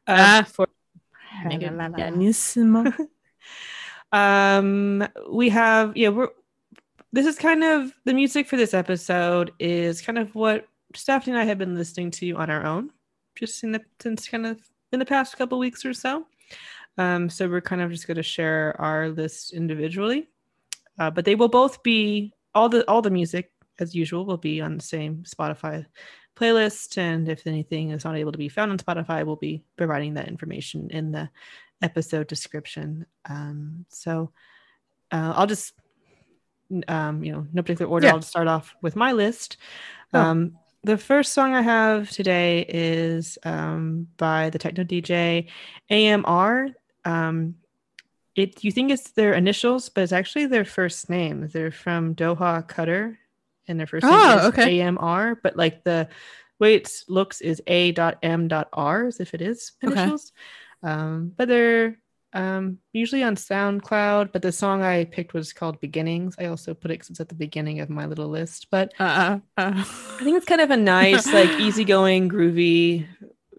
[0.07, 0.67] Uh, ah for
[4.11, 6.29] um we have yeah we're
[7.13, 11.41] this is kind of the music for this episode is kind of what stephanie and
[11.41, 12.91] i have been listening to on our own
[13.35, 14.59] just in the since kind of
[14.91, 16.25] in the past couple weeks or so.
[16.97, 20.29] Um so we're kind of just going to share our list individually.
[20.99, 24.61] Uh, but they will both be all the all the music as usual will be
[24.61, 25.85] on the same spotify
[26.35, 26.97] playlist.
[26.97, 30.27] And if anything is not able to be found on spotify we'll be providing that
[30.27, 31.29] information in the
[31.81, 33.05] episode description.
[33.27, 34.31] Um, so
[35.11, 35.73] uh, I'll just,
[36.87, 38.07] um, you know, no particular order.
[38.07, 38.13] Yeah.
[38.13, 39.57] I'll start off with my list.
[40.13, 40.19] Oh.
[40.21, 40.53] Um,
[40.83, 45.47] the first song I have today is um, by the techno DJ
[45.89, 46.69] AMR.
[47.05, 47.55] Um,
[48.35, 51.47] it you think it's their initials, but it's actually their first name.
[51.47, 53.15] They're from Doha, Qatar,
[53.67, 54.81] and their first name Oh, is okay.
[54.81, 55.35] AMR.
[55.41, 56.09] But like the
[56.59, 59.93] way it looks is A.M.R, as if it is Okay.
[59.93, 60.31] initials.
[60.81, 61.97] Um, but they're
[62.33, 64.31] um, usually on SoundCloud.
[64.31, 66.35] But the song I picked was called Beginnings.
[66.39, 68.67] I also put it 'cause it's at the beginning of my little list.
[68.71, 73.05] But uh, uh, I think it's kind of a nice, like easygoing, groovy,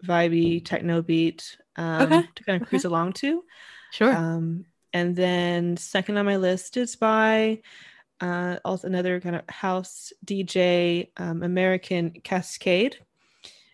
[0.03, 3.43] vibey techno beat um, Okay, to kind of cruise along to.
[3.91, 7.59] sure Um, and then second on my list is by
[8.21, 12.95] uh, also another kind of house DJ, um, American Kaskade.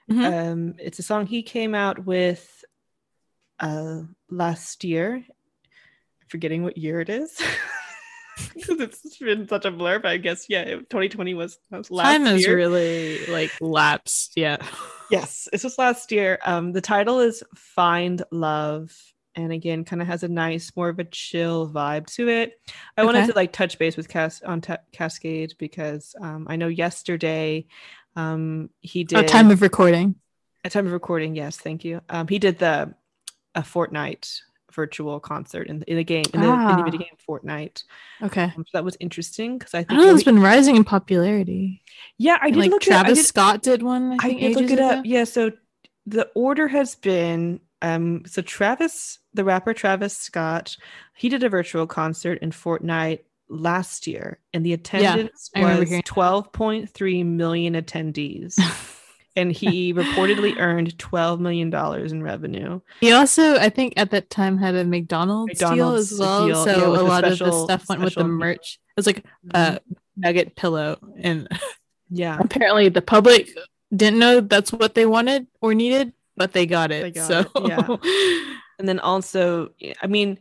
[0.09, 0.25] Mhm.
[0.25, 2.60] Um, it's a song he came out with
[3.61, 5.23] uh, last year.
[6.27, 7.39] Forgetting what year it is.
[8.55, 12.25] Because it's been such a blur, but I guess yeah, 2020 was, was last time
[12.25, 12.55] has year.
[12.55, 14.57] really like lapsed yeah
[15.11, 16.39] Yes, it's just last year.
[16.45, 18.95] Um, the title is Find Love,
[19.35, 22.53] and again, kind of has a nice, more of a chill vibe to it.
[22.95, 26.69] I wanted to like touch base with Cas on Ta- Kaskade because um, I know
[26.69, 27.65] yesterday
[28.15, 30.15] um, he did oh time of recording
[30.63, 31.35] A time of recording.
[31.35, 31.99] Yes, thank you.
[32.07, 32.93] Um, he did the
[33.55, 34.41] a Fortnite
[34.71, 36.83] virtual concert in the, in the game in the, in the Ah.
[36.85, 37.83] video game Fortnite.
[38.23, 41.81] okay Um, so that was interesting because I I think it's been rising in popularity.
[42.17, 42.83] yeah, I did like look.
[42.83, 44.13] I Travis did- Scott did one.
[44.13, 45.05] I, I think, did look it up.
[45.05, 45.51] Yeah, so
[46.05, 50.77] the order has been um so Travis, the rapper Travis Scott,
[51.15, 55.89] he did a virtual concert in Fortnite last year and the attendance I remember was
[55.89, 58.55] 12.3 million attendees.
[59.35, 62.81] and he reportedly earned twelve million dollars in revenue.
[62.99, 66.47] He also, I think, at that time had a McDonald's, deal as well.
[66.47, 68.79] deal, so yeah, a the lot of the stuff went with the merch.
[68.89, 69.23] It was like
[69.53, 69.93] a mm-hmm.
[70.17, 71.47] nugget pillow, and
[72.11, 73.49] Yeah, apparently the public
[73.95, 77.03] didn't know that's what they wanted or needed, but they got it.
[77.03, 78.53] They got so it, yeah.
[78.79, 79.69] and then also,
[80.01, 80.37] I mean,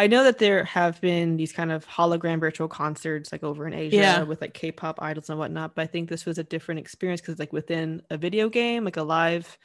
[0.00, 3.74] I know that there have been these kind of hologram virtual concerts like over in
[3.74, 4.22] Asia Yeah.
[4.22, 7.38] with like K-pop idols and whatnot, but I think this was a different experience because
[7.38, 9.58] like within a video game, like a live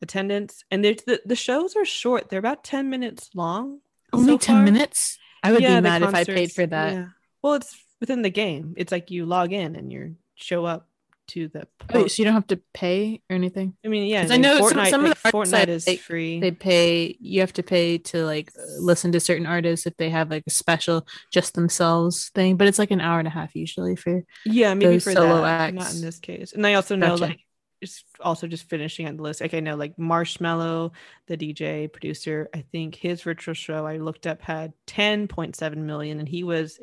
[0.00, 3.80] attendance, and the the shows are short; they're about ten minutes long.
[4.14, 4.64] only so ten far.
[4.64, 5.18] minutes.
[5.42, 6.94] I would Yeah, be mad if I paid for that.
[6.94, 7.06] yeah.
[7.42, 8.74] Well, it's within the game.
[8.78, 10.88] It's like you log in and you show up
[11.28, 11.66] to the.
[11.92, 13.76] Oh, so you don't have to pay or anything.
[13.84, 15.84] I mean, yeah, 'Cause I like know some- Fortnite, some of like, the Fortnite is
[15.84, 16.40] they- free.
[16.40, 17.16] They pay.
[17.20, 20.50] You have to pay to like listen to certain artists if they have like a
[20.50, 22.56] special just themselves thing.
[22.56, 24.22] But it's like an hour and a half usually for.
[24.44, 26.52] Yeah, maybe those for solo that, not in this case.
[26.52, 27.22] And I also know Gotcha.
[27.24, 27.40] like
[27.82, 29.42] just also just finishing on the list.
[29.42, 30.92] Like I know like Marshmello,
[31.26, 36.26] the DJ producer, I think his virtual show I looked up had 10.7 million and
[36.28, 36.78] he was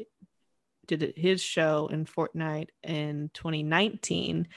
[0.88, 4.47] did his show in Fortnite in 2019.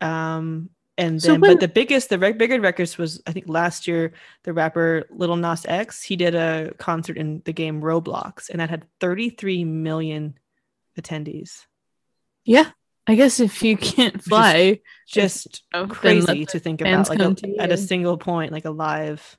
[0.00, 3.48] Um and So then when- but the biggest the rec- bigger records was I think
[3.48, 4.12] last year
[4.44, 8.70] the rapper Lil Nas X, he did a concert in the game Roblox and that
[8.70, 10.34] had 33 million
[11.00, 11.66] attendees.
[12.44, 12.70] Yeah,
[13.06, 17.22] I guess if you can't fly, just let crazy to think about like a,
[17.60, 19.38] at a single point like a live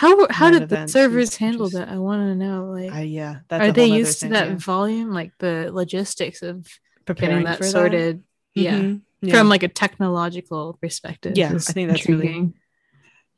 [0.00, 1.90] How how did the servers handle that?
[1.90, 2.70] I want to know.
[2.70, 4.54] Like, I, yeah that's are they used to thing, that yeah.
[4.56, 6.66] volume, like the logistics of
[7.04, 8.22] preparing getting that sorted?
[8.54, 8.78] Yeah.
[8.80, 9.02] Mhm.
[9.20, 11.36] yeah from like a technological perspective.
[11.36, 12.54] Yeah, I think that's really-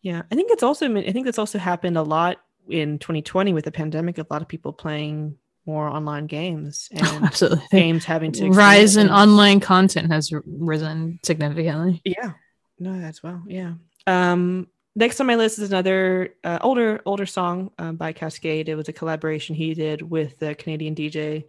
[0.02, 2.38] yeah i think it's also i think that's also happened a lot
[2.68, 7.64] in 2020 with the pandemic a lot of people playing more online games and absolutely.
[7.70, 12.02] games having to Rise in online content has risen significantly.
[12.04, 12.32] yeah
[12.80, 13.74] no that's well yeah
[14.08, 18.68] um next on my list is another uh, older older song um, by Kaskade.
[18.68, 21.44] It was a collaboration he did with the canadian dj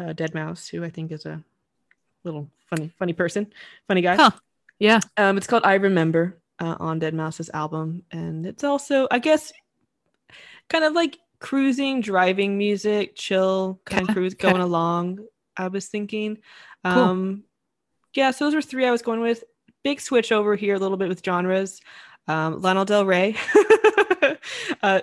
[0.00, 1.42] uh, deadmau5 who i think is a
[2.24, 3.52] little funny funny person
[3.86, 4.16] funny guy.
[4.16, 4.30] Huh.
[4.78, 5.00] Yeah.
[5.16, 8.02] um it's called i remember uh, on deadmau5's album.
[8.10, 9.52] And it's also i guess
[10.68, 15.20] kind of like cruising driving music chill kind of cruise going along
[15.56, 16.38] i was thinking.
[16.84, 16.92] Cool.
[16.92, 17.44] um
[18.14, 19.44] yeah so those were three i was going with.
[19.84, 21.80] Big switch over here a little bit with genres
[22.28, 23.34] um lana del rey
[24.82, 25.00] uh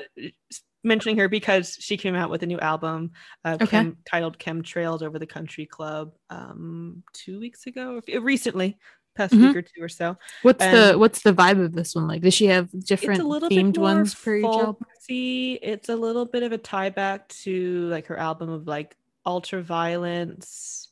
[0.83, 3.11] mentioning her because she came out with a new album
[3.43, 3.65] uh, Okay.
[3.65, 8.77] Chem- titled chemtrails over the country club um two weeks ago recently
[9.15, 9.47] past Mhm.
[9.47, 12.21] week or two or so What's the what's the vibe of this one like?
[12.21, 14.85] Does she have different it's a little themed ones for each album?
[15.07, 18.95] It's a little bit of a tie back to like her album of like
[19.25, 20.89] ultra violence,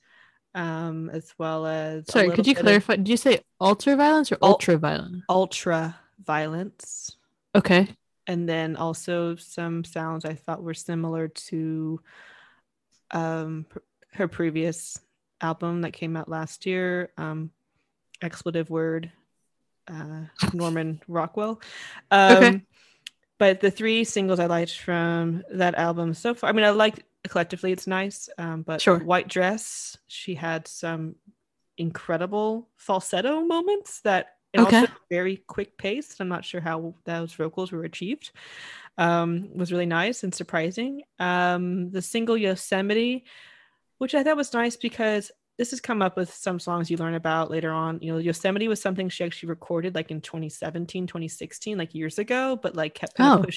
[0.56, 2.96] um, as well as Sorry, could you bit of clarify?
[2.96, 5.24] Did you say ultra violence or Ul- ultra violence?
[5.30, 7.16] ultra violence,
[7.56, 7.88] Okay.
[8.28, 12.00] and then also some sounds I thought were similar to
[13.12, 13.66] um
[14.14, 15.00] her previous
[15.42, 17.50] album that came out last year, um,
[18.22, 19.12] expletive word,
[19.88, 20.22] uh,
[20.54, 21.62] Norman Rockwell.
[22.12, 22.62] Um, Okay.
[23.40, 27.04] But the three singles I liked from that album so far, I mean, I like
[27.28, 28.30] collectively, it's nice.
[28.38, 29.00] Um, but Sure.
[29.00, 31.16] White Dress, she had some
[31.78, 34.86] incredible falsetto moments that, and Okay.
[34.86, 36.16] also very quick pace.
[36.20, 38.32] I'm not sure how those vocals were achieved.
[38.98, 41.04] Um, was really nice and surprising.
[41.20, 43.26] Um, the single Yosemite,
[43.98, 47.14] which I thought was nice because this has come up with some songs you learn
[47.16, 48.00] about later on.
[48.02, 52.58] You know, Yosemite was something she actually recorded like in 2017, 2016, like years ago,
[52.62, 53.36] but like kept kind Oh.
[53.36, 53.54] of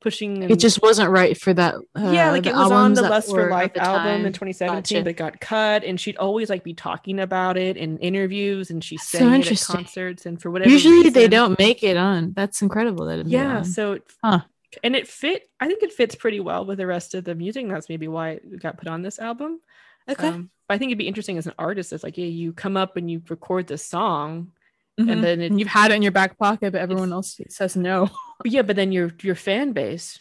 [0.00, 0.42] pushing.
[0.44, 1.74] It just wasn't right for that.
[1.74, 5.04] Uh, yeah, like it was on the Lust for Life album in 2017, Gotcha.
[5.04, 5.84] but got cut.
[5.84, 9.62] And she'd always like be talking about it in interviews, and she That's so at
[9.76, 12.32] concerts, and for whatever Usually they don't make it on.
[12.34, 14.40] That's incredible that it made it Yeah, so it- Huh.
[14.82, 15.48] and it fit.
[15.60, 17.68] I think it fits pretty well with the rest of the music.
[17.68, 19.60] That's maybe why it got put on this album.
[20.08, 20.28] Okay.
[20.28, 21.92] Um, but I think it'd be interesting as an artist.
[21.92, 24.52] It's like, yeah, you come up and you record this song,
[24.98, 25.12] Mhm.
[25.12, 27.76] and then it, And you've had it in your back pocket, but everyone else says
[27.76, 28.08] no.
[28.44, 30.18] yeah, but then your your fan base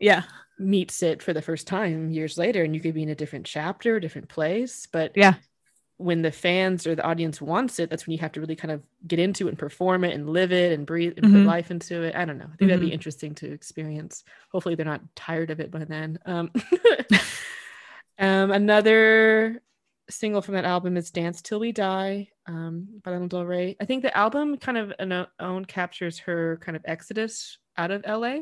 [0.00, 0.22] Yeah.
[0.58, 3.46] meets it for the first time years later, and you could be in a different
[3.46, 4.86] chapter, a different place.
[4.90, 5.34] But Yeah.
[5.98, 8.70] when the fans or the audience wants it, that's when you have to really kind
[8.72, 11.32] of get into it and perform it and live it and breathe and Mhm.
[11.32, 12.14] put life into it.
[12.16, 12.44] I don't know.
[12.52, 12.92] I think that'd be Mhm.
[12.94, 14.24] interesting to experience.
[14.52, 16.18] Hopefully, they're not tired of it by then.
[16.26, 16.50] Um,
[18.18, 19.60] um, another
[20.10, 23.76] single from that album is "Dance Till We Die" um, by Lana Del Rey.
[23.80, 28.40] I think the album kind of own captures her kind of exodus out of LA.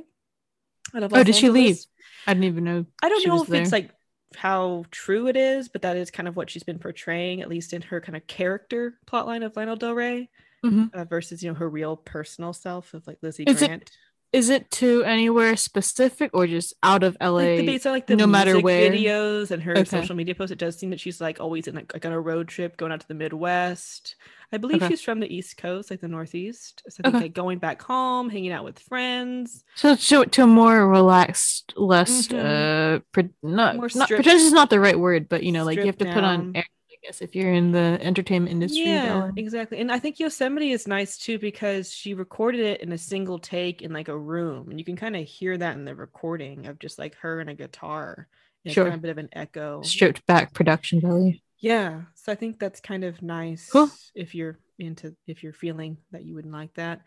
[0.95, 1.85] Out of Oh, did she leave?
[2.27, 2.87] I didn't even know.
[3.03, 3.91] I don't know if it's like
[4.37, 7.73] how true it is, but that is kind of what she's been portraying, at least
[7.73, 10.31] in her kind of character plotline of Lana Del Rey.
[10.65, 10.93] Mhm.
[10.95, 13.91] uh, versus you know her real personal self of like Lizzie Is it Grant.
[14.37, 17.29] Is it to anywhere specific or just out of LA?
[17.57, 18.91] like the like the no matter where?
[18.91, 19.85] videos and her Okay.
[19.85, 22.21] social media posts, it does seem that she's like always in like, like on a
[22.21, 24.17] road trip going out to the Midwest.
[24.53, 24.89] I believe Okay.
[24.89, 26.83] she's from the East Coast, like the Northeast.
[26.89, 27.25] So I think Okay.
[27.25, 29.65] like going back home, hanging out with friends.
[29.75, 32.97] So to, to a more relaxed, less Mhm.
[32.97, 35.79] uh, pre- not More not pretentious is not the right word, but you know, like
[35.79, 36.55] you have to stripped put down.
[36.55, 36.63] on.
[37.07, 39.79] Guess if you're in the entertainment industry, Yeah, exactly.
[39.79, 43.83] And I think Yosemite is nice too because she recorded it in a single take
[43.83, 46.79] in like a room, and you can kind of hear that in the recording of
[46.79, 48.29] just like her and a guitar.
[48.65, 48.85] And Sure.
[48.85, 49.83] Kind of a bit of an echo.
[49.83, 51.35] stripped back production value.
[51.59, 53.89] Yeah, so I think that's kind of nice Cool.
[54.15, 57.01] if you're into if you're feeling that you wouldn't like that.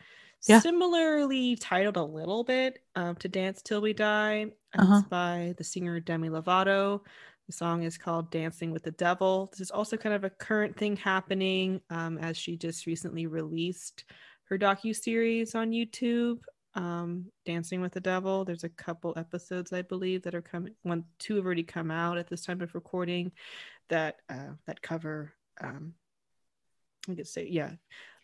[0.48, 0.60] Yeah.
[0.62, 4.48] Similarly titled a little bit um, to Dance Till We Die.
[4.78, 5.00] Uh-huh.
[5.00, 7.02] It's by the singer Demi Lovato.
[7.50, 9.48] The song is called Dancing with the Devil.
[9.52, 14.04] This is also kind of a current thing happening um, as she just recently released
[14.50, 16.42] her docu-series on YouTube,
[16.76, 18.46] um, Dancing with the Devil.
[18.46, 20.76] There's a couple episodes, I believe, that are coming.
[20.84, 23.32] One, two have already come out at this time of recording
[23.88, 25.34] that uh, that cover.
[25.60, 25.96] Um,
[27.10, 27.72] I could say, yeah,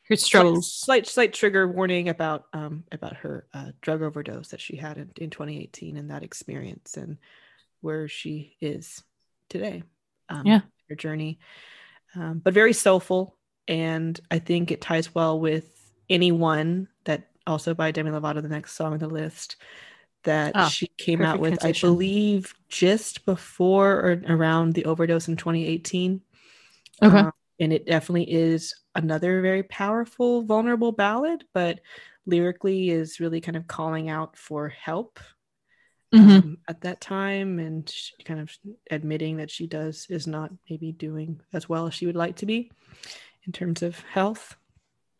[0.07, 0.71] Her slight, struggles.
[0.71, 5.09] slight slight trigger warning about um about her uh, drug overdose that she had in,
[5.17, 7.17] in 2018 and that experience and
[7.82, 9.03] where she is
[9.50, 9.84] today.
[10.30, 10.62] Um, Yeah.
[10.89, 11.39] her journey,
[12.16, 13.38] um, but very soulful,
[13.68, 18.74] and I think it ties well with anyone that also by Demi Lovato, the next
[18.74, 19.58] song on the list
[20.24, 21.66] that Ah, she came out with, transition.
[21.66, 26.22] I believe, just before or around the overdose in 2018.
[27.02, 27.26] Okay.
[27.26, 31.80] Um, and it definitely is another very powerful, vulnerable ballad, but
[32.26, 35.20] lyrically is really kind of calling out for help
[36.16, 36.38] Mhm.
[36.43, 37.93] um, at that time and
[38.24, 38.51] kind of
[38.89, 42.45] admitting that she does is not maybe doing as well as she would like to
[42.45, 42.72] be
[43.45, 44.55] in terms of health.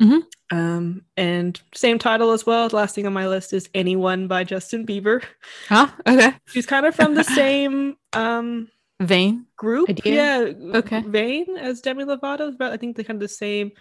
[0.02, 0.22] Mhm.
[0.52, 2.70] Um, and same title as well.
[2.70, 5.24] The last thing on my list is Anyone by Justin Bieber.
[5.70, 5.88] Huh?
[6.08, 6.34] Okay.
[6.48, 8.70] She's kind of from the same um,
[9.02, 9.46] Vain.
[9.58, 10.14] group, Idea?
[10.50, 11.02] yeah, Okay.
[11.02, 13.72] vein as Demi Lovato, but I think they're kind of the same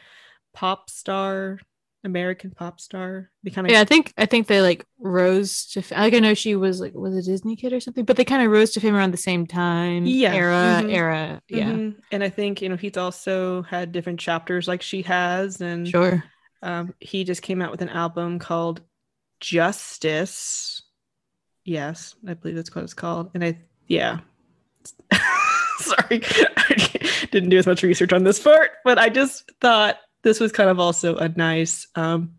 [0.52, 1.58] pop star,
[2.04, 3.30] American pop star.
[3.42, 5.82] They kind of Yeah, I think I think they like rose to.
[5.82, 8.24] fa- Like I know she was like was a Disney kid or something, but they
[8.24, 10.04] kind of rose to fame around the same time.
[10.06, 10.80] Yeah, Era.
[10.82, 11.42] mhm, Era.
[11.48, 11.70] Yeah.
[11.72, 11.96] Mhm.
[12.12, 16.22] And I think you know he's also had different chapters like she has, and Sure.
[16.62, 18.82] um, he just came out with an album called
[19.40, 20.82] Justice.
[21.64, 23.30] Yes, I believe that's what it's called.
[23.34, 24.18] And I, yeah,
[25.78, 26.20] sorry,
[26.56, 30.50] I didn't do as much research on this part, but I just thought this was
[30.52, 31.86] kind of also a nice.
[31.94, 32.34] Um,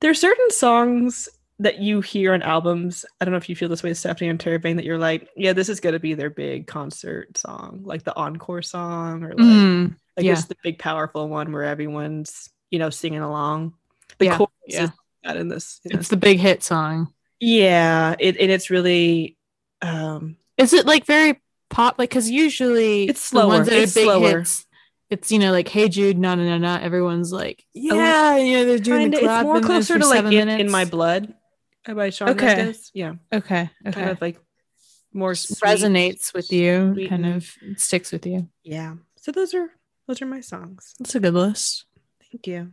[0.00, 1.28] there's certain songs
[1.60, 3.04] that you hear on albums.
[3.20, 5.52] I don't know if you feel this way, Stephanie and Terravang, that you're like, yeah,
[5.52, 9.94] this is gonna be their big concert song, like the encore song, or like Mm,
[10.16, 10.34] like yeah.
[10.34, 13.74] the big powerful one where everyone's you know singing along.
[14.18, 14.84] The Yeah, chorus yeah.
[14.84, 14.90] is
[15.22, 15.80] that in this.
[15.84, 17.12] in It's this- the big hit song.
[17.40, 19.36] yeah, it and it's really
[19.80, 21.98] um Is it like very pop?
[21.98, 23.64] Like, because usually It's the ones slower.
[23.64, 24.38] that are It's big slower.
[24.40, 24.66] hits.
[25.14, 26.74] It's you know like Hey Jude, no no no.
[26.74, 29.24] Everyone's like Yeah, yeah, you know they're doing kind the.
[29.24, 31.32] It's more closer to like in, in my blood
[31.86, 32.56] by Shawn Okay.
[32.56, 32.90] Mendes.
[32.94, 33.92] Yeah, Okay, okay.
[33.92, 34.40] kind of like
[35.12, 38.48] more sweet, resonates with you, sweet kind of sticks with you.
[38.64, 38.94] Yeah.
[39.16, 39.70] So those are
[40.08, 40.94] those are my songs.
[40.98, 41.84] That's a good list.
[42.32, 42.72] Thank you.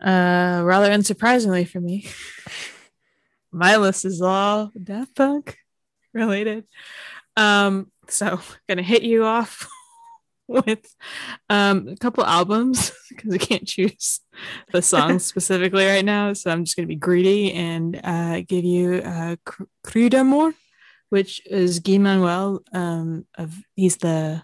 [0.00, 2.06] Uh, rather unsurprisingly for me,
[3.50, 5.58] my list is all Daft Punk
[6.12, 6.64] related.
[7.36, 8.38] Um, so
[8.68, 9.68] gonna hit you off
[10.48, 10.94] with
[11.50, 14.20] um a couple albums because I can't choose
[14.72, 18.96] the songs specifically right now, so I'm just gonna be greedy and uh give you
[18.96, 20.54] uh Cr- Crydamoure,
[21.10, 22.62] which is Guy Manuel.
[22.72, 24.42] Um, of he's the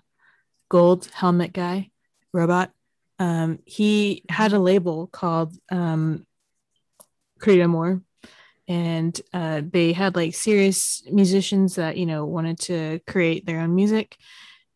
[0.68, 1.90] gold helmet guy,
[2.32, 2.70] robot.
[3.18, 6.26] Um, he had a label called um,
[7.40, 8.02] Crydamoure,
[8.66, 13.74] and uh, they had like serious musicians that you know wanted to create their own
[13.74, 14.16] music.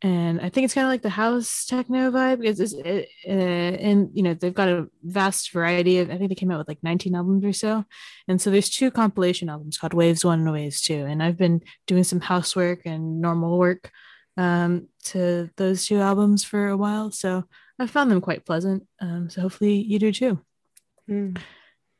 [0.00, 3.30] And I think it's kind of like the house techno vibe because it's, it, uh,
[3.32, 6.08] and you know they've got a vast variety of.
[6.08, 7.84] I think they came out with like 19 albums or so,
[8.28, 11.04] and so there's two compilation albums called Waves One and Waves Two.
[11.04, 13.90] And I've been doing some housework and normal work
[14.36, 17.42] um, to those two albums for a while, so
[17.80, 18.86] I found them quite pleasant.
[19.00, 20.40] Um, so hopefully you do too.
[21.08, 21.34] Hmm.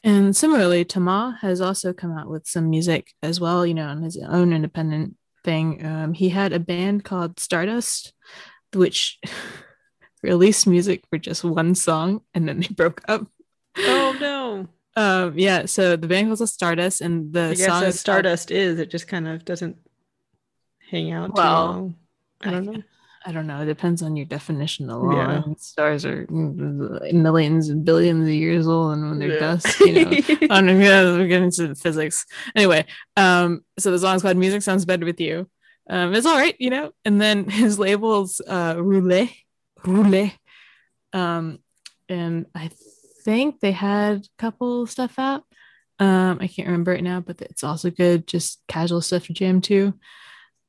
[0.05, 4.03] And similarly, Thomas has also come out with some music as well, you know, on
[4.03, 5.17] his own independent
[5.49, 5.85] thing.
[5.85, 8.13] Um, he had a band called Stardust,
[8.75, 9.19] which
[10.23, 13.27] released music for just one song and then they broke up.
[13.79, 14.69] Oh no.
[14.97, 18.81] Um, yeah, so the band was a Stardust, and the I song is Stardust is,
[18.81, 19.77] it just kind of doesn't
[20.91, 21.95] hang out too Well, long.
[22.43, 22.83] I don't know.
[23.27, 23.63] I don't know.
[23.63, 25.17] It depends on your definition of long.
[25.17, 25.43] Yeah.
[25.59, 29.39] Stars are millions and billions of years old, and when they're yeah.
[29.39, 30.11] dust, you know,
[30.51, 31.17] I don't know.
[31.17, 32.87] We're getting into the physics anyway.
[33.17, 35.49] Um, so the song's called "Music Sounds Better with You."
[35.91, 36.93] Um, it's all right, you know.
[37.05, 39.35] And then his label's uh, Roulé,
[39.81, 40.33] Roulé,
[41.13, 41.59] um,
[42.09, 42.71] and I
[43.25, 45.45] think they had a couple stuff out.
[45.99, 49.61] Um, I can't remember it now, but it's also good, just casual stuff to jam
[49.63, 49.95] to.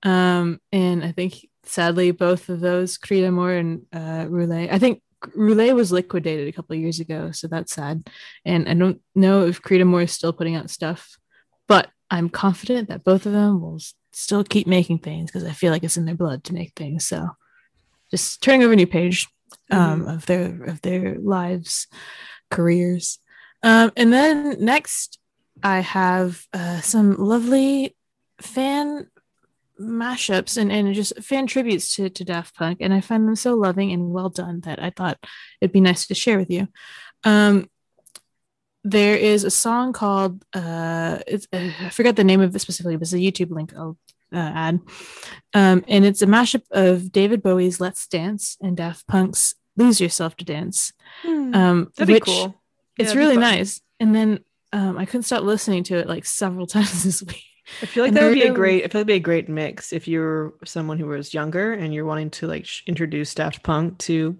[0.04, 5.02] Um, and I think sadly both of those, Crydamoure and uh, Roulé, I think
[5.36, 8.10] Roulé was liquidated a couple years ago, so that's sad.
[8.46, 11.18] And I don't know if Crydamoure is still putting out stuff,
[11.68, 13.80] but I'm confident that both of them will
[14.12, 17.06] still keep making things because I feel like it's in their blood to make things.
[17.06, 17.30] So
[18.10, 19.28] just turning over a new page
[19.72, 20.10] um, mm-hmm.
[20.10, 21.88] of their of their lives,
[22.50, 23.20] careers.
[23.62, 25.20] Um, and then next,
[25.62, 27.96] I have uh, some lovely
[28.42, 29.08] fan
[29.80, 32.80] mashups and, and just fan tributes to, to Daft Punk.
[32.82, 35.18] And I find them so loving and well done that I thought
[35.62, 36.68] it'd be nice to share with you.
[37.24, 37.70] Um,
[38.84, 42.96] there is a song called, uh, it's, uh, I forgot the name of it specifically,
[42.96, 43.98] but it's a YouTube link I'll
[44.34, 44.80] uh, add.
[45.54, 50.36] Um, and it's a mashup of David Bowie's Let's Dance and Daft Punk's Lose Yourself
[50.38, 50.94] to Dance.
[51.24, 52.62] Hmm, um, that'd be cool.
[52.98, 53.82] Yeah, it's really nice.
[54.00, 54.40] And then
[54.72, 57.44] um, I couldn't stop listening to it like several times this week.
[57.82, 58.84] I feel like and that would be a great.
[58.84, 62.06] I feel like be a great mix if you're someone who was younger and you're
[62.06, 64.38] wanting to like sh- introduce Daft Punk to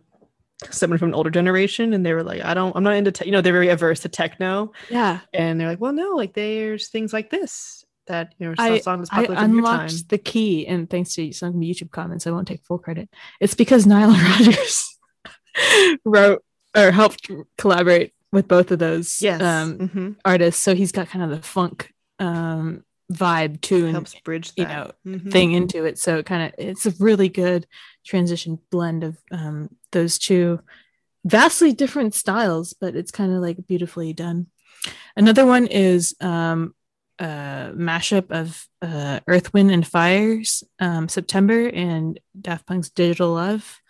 [0.72, 3.26] someone from an older generation, and they were like, "I don't, I'm not into, te-,
[3.26, 6.90] you know, they're very averse to techno." Yeah, and they're like, "Well, no, like there's
[6.90, 11.32] things like this that you know, I, songs I unlocked the key, and thanks to
[11.32, 13.10] some YouTube comments, I won't take full credit.
[13.40, 14.10] It's because Nile
[14.40, 14.98] Rodgers
[16.06, 16.44] wrote
[16.76, 19.42] or helped collaborate with both of those yes.
[19.42, 20.12] um, mm-hmm.
[20.26, 20.62] artists.
[20.62, 24.62] So he's got kind of the funk um, vibe too, and helps bridge that.
[24.62, 25.30] you know mm-hmm.
[25.30, 25.98] thing into it.
[25.98, 27.68] So it kind of it's a really good
[28.06, 30.60] transition blend of um, those two
[31.26, 34.48] vastly different styles, but it's kind of like beautifully done.
[35.16, 36.74] Another one is um,
[37.20, 43.82] a mashup of uh, Earth, Wind, and Fire's um, September and Daft Punk's Digital Love.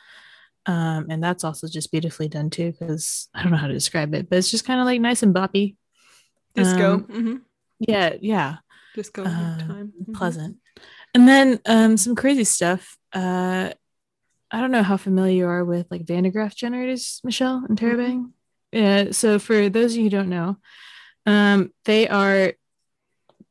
[0.66, 4.14] Um, and that's also just beautifully done too, because I don't know how to describe
[4.14, 5.76] it, but it's just kind of like nice and boppy.
[6.56, 6.94] Disco.
[6.94, 7.36] Um, mm-hmm.
[7.80, 8.58] Yeah, yeah.
[9.00, 9.93] Disco uh, time.
[10.02, 10.14] Mm-hmm.
[10.14, 10.58] Pleasant.
[11.14, 12.97] And then um, some crazy stuff.
[13.14, 13.72] Uh,
[14.52, 17.78] I don't know how familiar you are with like Van de Graaff generators, Michelle and
[17.78, 18.26] Tara Mm-hmm.
[18.72, 19.12] Yeah.
[19.12, 20.58] So for those of you who don't know,
[21.26, 22.54] um, they are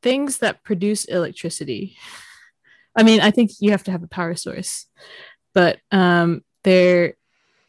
[0.01, 1.97] things that produce electricity.
[2.95, 4.85] I mean, I think you have to have a power source,
[5.53, 7.15] but um, they're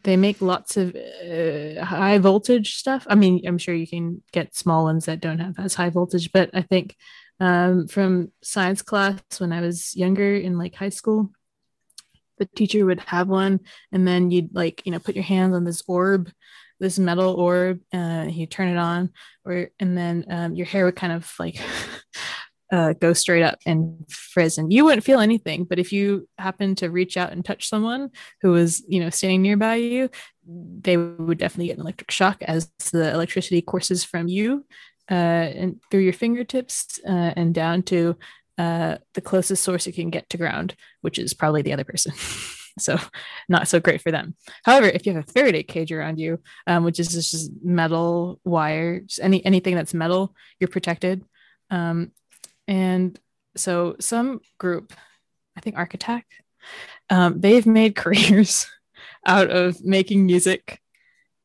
[0.03, 3.07] they make lots of uh, high voltage stuff.
[3.09, 6.33] I mean, I'm sure you can get small ones that don't have as high voltage,
[6.33, 6.97] but I think
[7.41, 11.31] um, from science class when I was younger in like high school,
[12.39, 13.61] the teacher would have one,
[13.93, 16.31] and then you'd like you know put your hands on this orb,
[16.79, 19.11] this metal orb, uh, you turn it on,
[19.45, 21.61] or and then um, your hair would kind of like
[22.73, 26.75] uh, go straight up and frizz and you wouldn't feel anything but if you happen
[26.77, 28.11] to reach out and touch someone
[28.43, 30.09] who was you know standing nearby you
[30.47, 34.65] they would definitely get an electric shock as the electricity courses from you
[35.15, 38.17] and through your fingertips uh, and down to
[38.59, 42.13] uh, the closest source you can get to ground which is probably the other person.
[42.79, 42.99] So
[43.49, 44.37] not so great for them.
[44.65, 46.39] However if you have a faraday cage around you
[46.69, 51.23] um, which is just metal wire just any anything that's metal you're protected.
[51.69, 52.13] Um,
[52.69, 53.19] and
[53.57, 54.93] so some group,
[55.57, 56.23] I think ArcAttack,
[57.11, 58.67] um, they've made careers
[59.27, 60.81] out of making music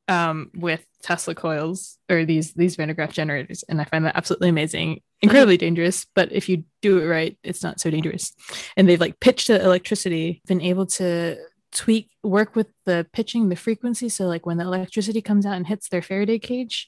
[0.07, 4.15] um, with Tesla coils or these these Van de Graaff generators, and I find that
[4.15, 6.05] absolutely amazing, incredibly dangerous.
[6.15, 8.33] But if you do it right, it's not so dangerous.
[8.77, 11.37] And they've like pitched the electricity, been able to
[11.71, 15.67] tweak work with the pitching the frequency so like when the electricity comes out and
[15.67, 16.87] hits their faraday cage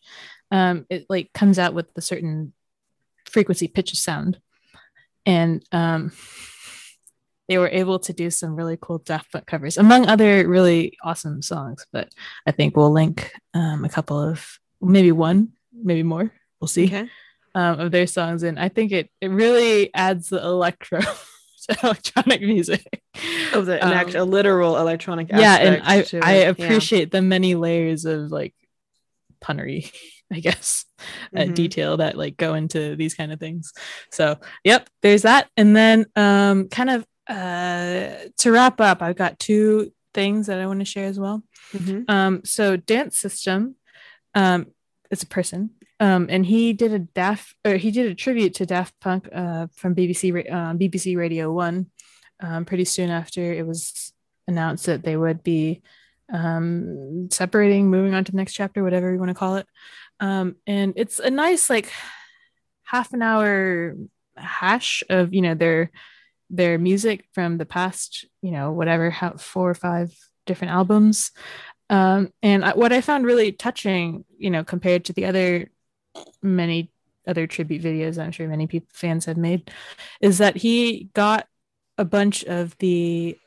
[0.51, 2.53] um, it like comes out with a certain
[3.29, 4.39] frequency pitch of sound.
[5.25, 6.11] And um,
[7.47, 11.41] they were able to do some really cool Daft Punk covers, among other really awesome
[11.41, 11.85] songs.
[11.91, 12.09] But
[12.45, 16.31] I think we'll link um, a couple of, maybe one, maybe more.
[16.59, 16.85] We'll see.
[16.85, 17.09] Okay.
[17.55, 20.99] Um, of their songs, and I think it it really adds the electro
[21.69, 22.85] to electronic music.
[23.53, 25.33] Of the an um, a literal electronic.
[25.33, 25.41] Aspect.
[25.41, 27.19] Yeah, and I I appreciate yeah.
[27.19, 28.53] the many layers of like
[29.41, 29.91] punnery
[30.31, 30.85] I guess,
[31.33, 31.53] uh, mm-hmm.
[31.53, 33.71] detail that like go into these kind of things.
[34.11, 35.47] So, yep, there's that.
[35.55, 40.65] And then, um, kind of uh, to wrap up, I've got two things that I
[40.65, 41.43] want to share as well.
[41.73, 42.09] Mm-hmm.
[42.09, 43.75] Um, so, Dance System,
[44.33, 44.67] um,
[45.11, 48.65] it's a person, um, and he did a Daft or he did a tribute to
[48.65, 51.87] Daft Punk uh, from BBC uh, BBC Radio One.
[52.39, 54.13] Um, pretty soon after it was
[54.47, 55.81] announced that they would be
[56.31, 59.67] um, separating, moving on to the next chapter, whatever you want to call it.
[60.19, 61.91] Um, and it's a nice like
[62.83, 63.95] half an hour
[64.35, 65.91] hash of you know their
[66.49, 71.31] their music from the past, you know, whatever, how, four or five different albums.
[71.89, 75.69] Um, and I, what I found really touching, you know, compared to the other
[76.41, 76.91] many
[77.27, 79.69] other tribute videos I'm sure many people fans have made,
[80.21, 81.47] is that he got
[81.97, 83.37] a bunch of the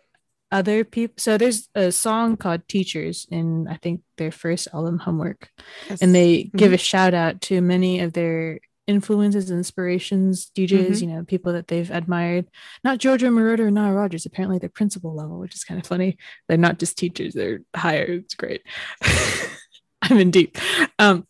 [0.52, 1.14] other people.
[1.18, 5.50] So there's a song called Teachers in I think their first album Homework,
[5.88, 6.02] yes.
[6.02, 6.56] and they mm-hmm.
[6.56, 8.60] give a shout out to many of their
[8.90, 10.94] influences, inspirations, DJs, mm-hmm.
[10.94, 12.46] you know, people that they've admired.
[12.84, 14.26] Not Giorgio Moroder or Nile Rodgers.
[14.26, 16.18] Apparently, they're principal level, which is kind of funny.
[16.48, 18.04] They're not just teachers; they're higher.
[18.04, 18.62] It's great.
[20.02, 20.58] I'm in deep.
[20.98, 21.26] Um,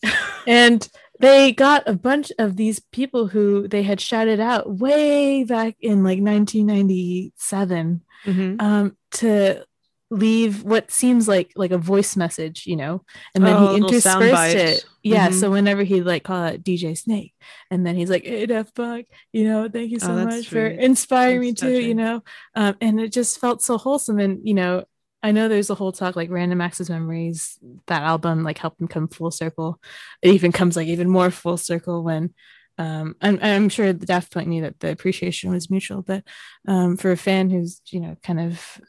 [0.46, 0.88] and
[1.18, 6.02] they got a bunch of these people who they had shouted out way back in
[6.02, 8.56] like 1997 mm-hmm.
[8.58, 9.64] um, to
[10.10, 13.02] leave what seems like like a voice message, you know,
[13.34, 14.84] and then oh, he interspersed it.
[15.02, 15.28] Yeah.
[15.28, 15.38] Mm-hmm.
[15.38, 17.32] So whenever he like call it DJ Snake,
[17.70, 20.66] and then he's like, "Hey, Daft Punk, you know, thank you so oh, much for
[20.66, 21.80] inspiring that's me touching.
[21.80, 22.22] too," you know,
[22.54, 24.18] um, and it just felt so wholesome.
[24.18, 24.84] And you know,
[25.22, 27.58] I know there's a whole talk like Random Access Memories.
[27.86, 29.80] That album like helped him come full circle.
[30.22, 32.34] It even comes like even more full circle when
[32.78, 36.24] um, I'm, I'm sure the Daft Punk knew that the appreciation was mutual, but
[36.66, 38.80] um, for a fan who's you know kind of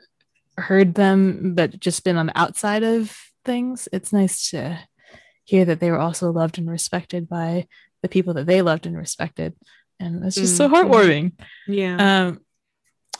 [0.58, 4.80] heard them but just been on the outside of things it's nice to
[5.45, 7.68] hear that they were also loved and respected by
[8.02, 9.54] the people that they loved and respected.
[9.99, 11.34] And it's just mm, so heartwarming.
[11.68, 12.28] Yeah.
[12.28, 12.41] Um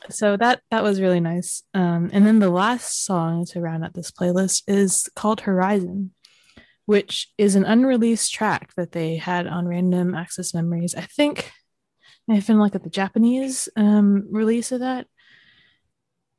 [0.10, 1.64] so that that was really nice.
[1.74, 6.12] Um and then the last song to round out this playlist is called horizon
[6.88, 10.96] which is an unreleased track that they had on random access memories.
[10.96, 11.52] I think
[12.30, 15.08] i've been like at the japanese um release of that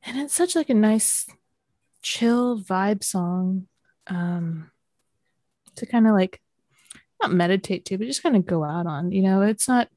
[0.05, 1.27] and it's such like a nice
[2.01, 3.67] chill vibe song
[4.07, 4.69] um
[5.75, 6.41] to kind of like
[7.21, 9.41] not meditate to but just kind of go out on you know?
[9.41, 9.89] It's not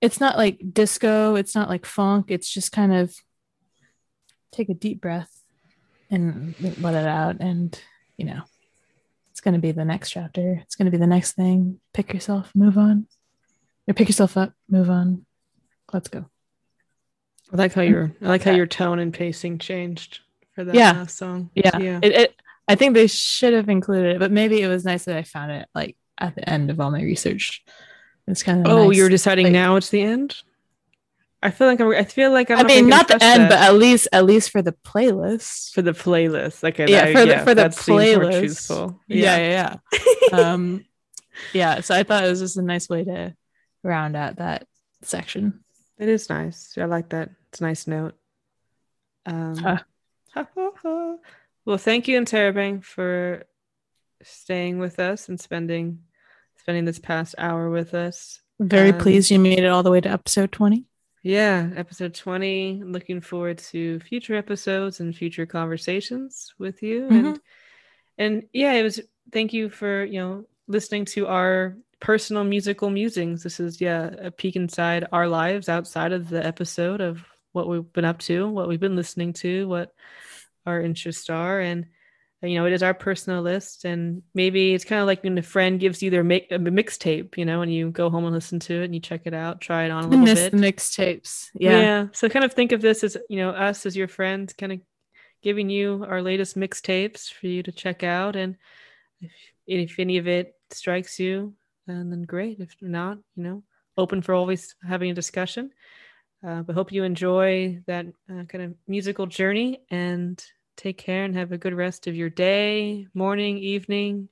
[0.00, 3.14] it's not like disco it's not like funk it's just kind of
[4.52, 5.42] take a deep breath
[6.10, 7.80] and let it out and
[8.16, 8.42] you know
[9.34, 10.60] it's going to be the next chapter.
[10.62, 11.80] It's going to be the next thing.
[11.92, 13.08] Pick yourself move on.
[13.88, 15.26] Or pick yourself up move on.
[15.92, 16.26] Let's go
[17.52, 20.20] I like how your I like how your tone and pacing changed
[20.54, 21.06] for that yeah.
[21.06, 21.50] song.
[21.54, 21.78] Yeah.
[21.78, 22.00] yeah.
[22.02, 25.16] It, it, I think they should have included it, but maybe it was nice that
[25.16, 27.64] I found it like at the end of all my research.
[28.26, 30.36] It's kind of Oh, nice, you're deciding like, now it's the end?
[31.42, 33.50] I feel like I'm, I feel like I'm I mean, not the end, that.
[33.50, 35.74] but at least at least for the playlist.
[35.74, 36.86] For the playlist, okay.
[36.88, 38.96] Yeah, that, for the yeah, for the playlist.
[39.08, 39.76] Yeah, yeah,
[40.32, 40.38] yeah.
[40.52, 40.86] um,
[41.52, 41.82] yeah.
[41.82, 43.34] So I thought it was just a nice way to
[43.82, 44.66] round out that
[45.02, 45.63] section.
[45.98, 46.76] It is nice.
[46.76, 47.30] I like that.
[47.48, 48.14] It's a nice note.
[49.26, 51.16] Um, huh.
[51.64, 53.44] well, thank you, Interrobang, for
[54.22, 56.00] staying with us and spending
[56.56, 58.40] spending this past hour with us.
[58.58, 60.86] Very um, pleased you made it all the way to episode 20.
[61.22, 62.82] Yeah, episode 20.
[62.84, 67.02] Looking forward to future episodes and future conversations with you.
[67.02, 67.26] Mm-hmm.
[67.26, 67.40] And
[68.16, 69.00] and yeah, it was
[69.32, 73.42] thank you for, you know, listening to our personal musical musings.
[73.42, 77.92] This is yeah a peek inside our lives outside of the episode of what we've
[77.92, 79.94] been up to, what we've been listening to, what
[80.66, 81.86] our interests are, and
[82.42, 83.84] uh, you know it is our personal list.
[83.84, 86.58] And maybe it's kind of like when a friend gives you their make a uh,
[86.58, 89.34] mixtape, you know, and you go home and listen to it and you check it
[89.34, 90.52] out, try it on a little miss bit.
[90.52, 91.80] The mixtapes, yeah.
[91.80, 92.06] Yeah.
[92.12, 94.80] So kind of think of this as you know us as your friends, kind of
[95.42, 98.56] giving you our latest mixtapes for you to check out, and
[99.20, 99.32] if,
[99.66, 101.54] if any of it strikes you
[101.86, 102.60] and then great.
[102.60, 103.62] If not, you know,
[103.96, 105.70] open for always having a discussion.
[106.46, 110.44] Uh, but hope you enjoy that uh, kind of musical journey and
[110.76, 114.28] take care and have a good rest of your day, morning, evening,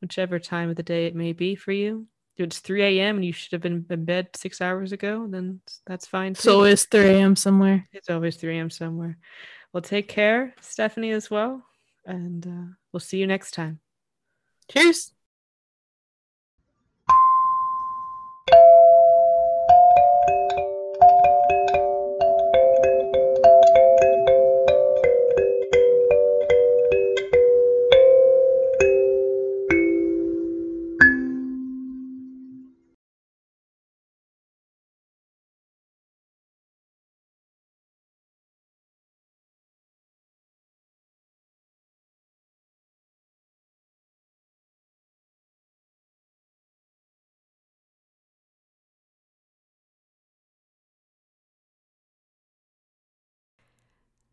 [0.00, 2.06] whichever time of the day it may be for you.
[2.36, 3.16] If it's 3 a.m.
[3.16, 6.34] and you should have been in bed six hours ago, then that's fine.
[6.34, 6.42] Too.
[6.42, 7.36] So it's 3 a.m.
[7.36, 7.88] somewhere.
[7.92, 8.70] It's always 3 a.m.
[8.70, 9.16] somewhere.
[9.72, 11.62] Well, take care, Stephanie, as well.
[12.04, 13.80] And uh, we'll see you next time.
[14.70, 15.12] Cheers.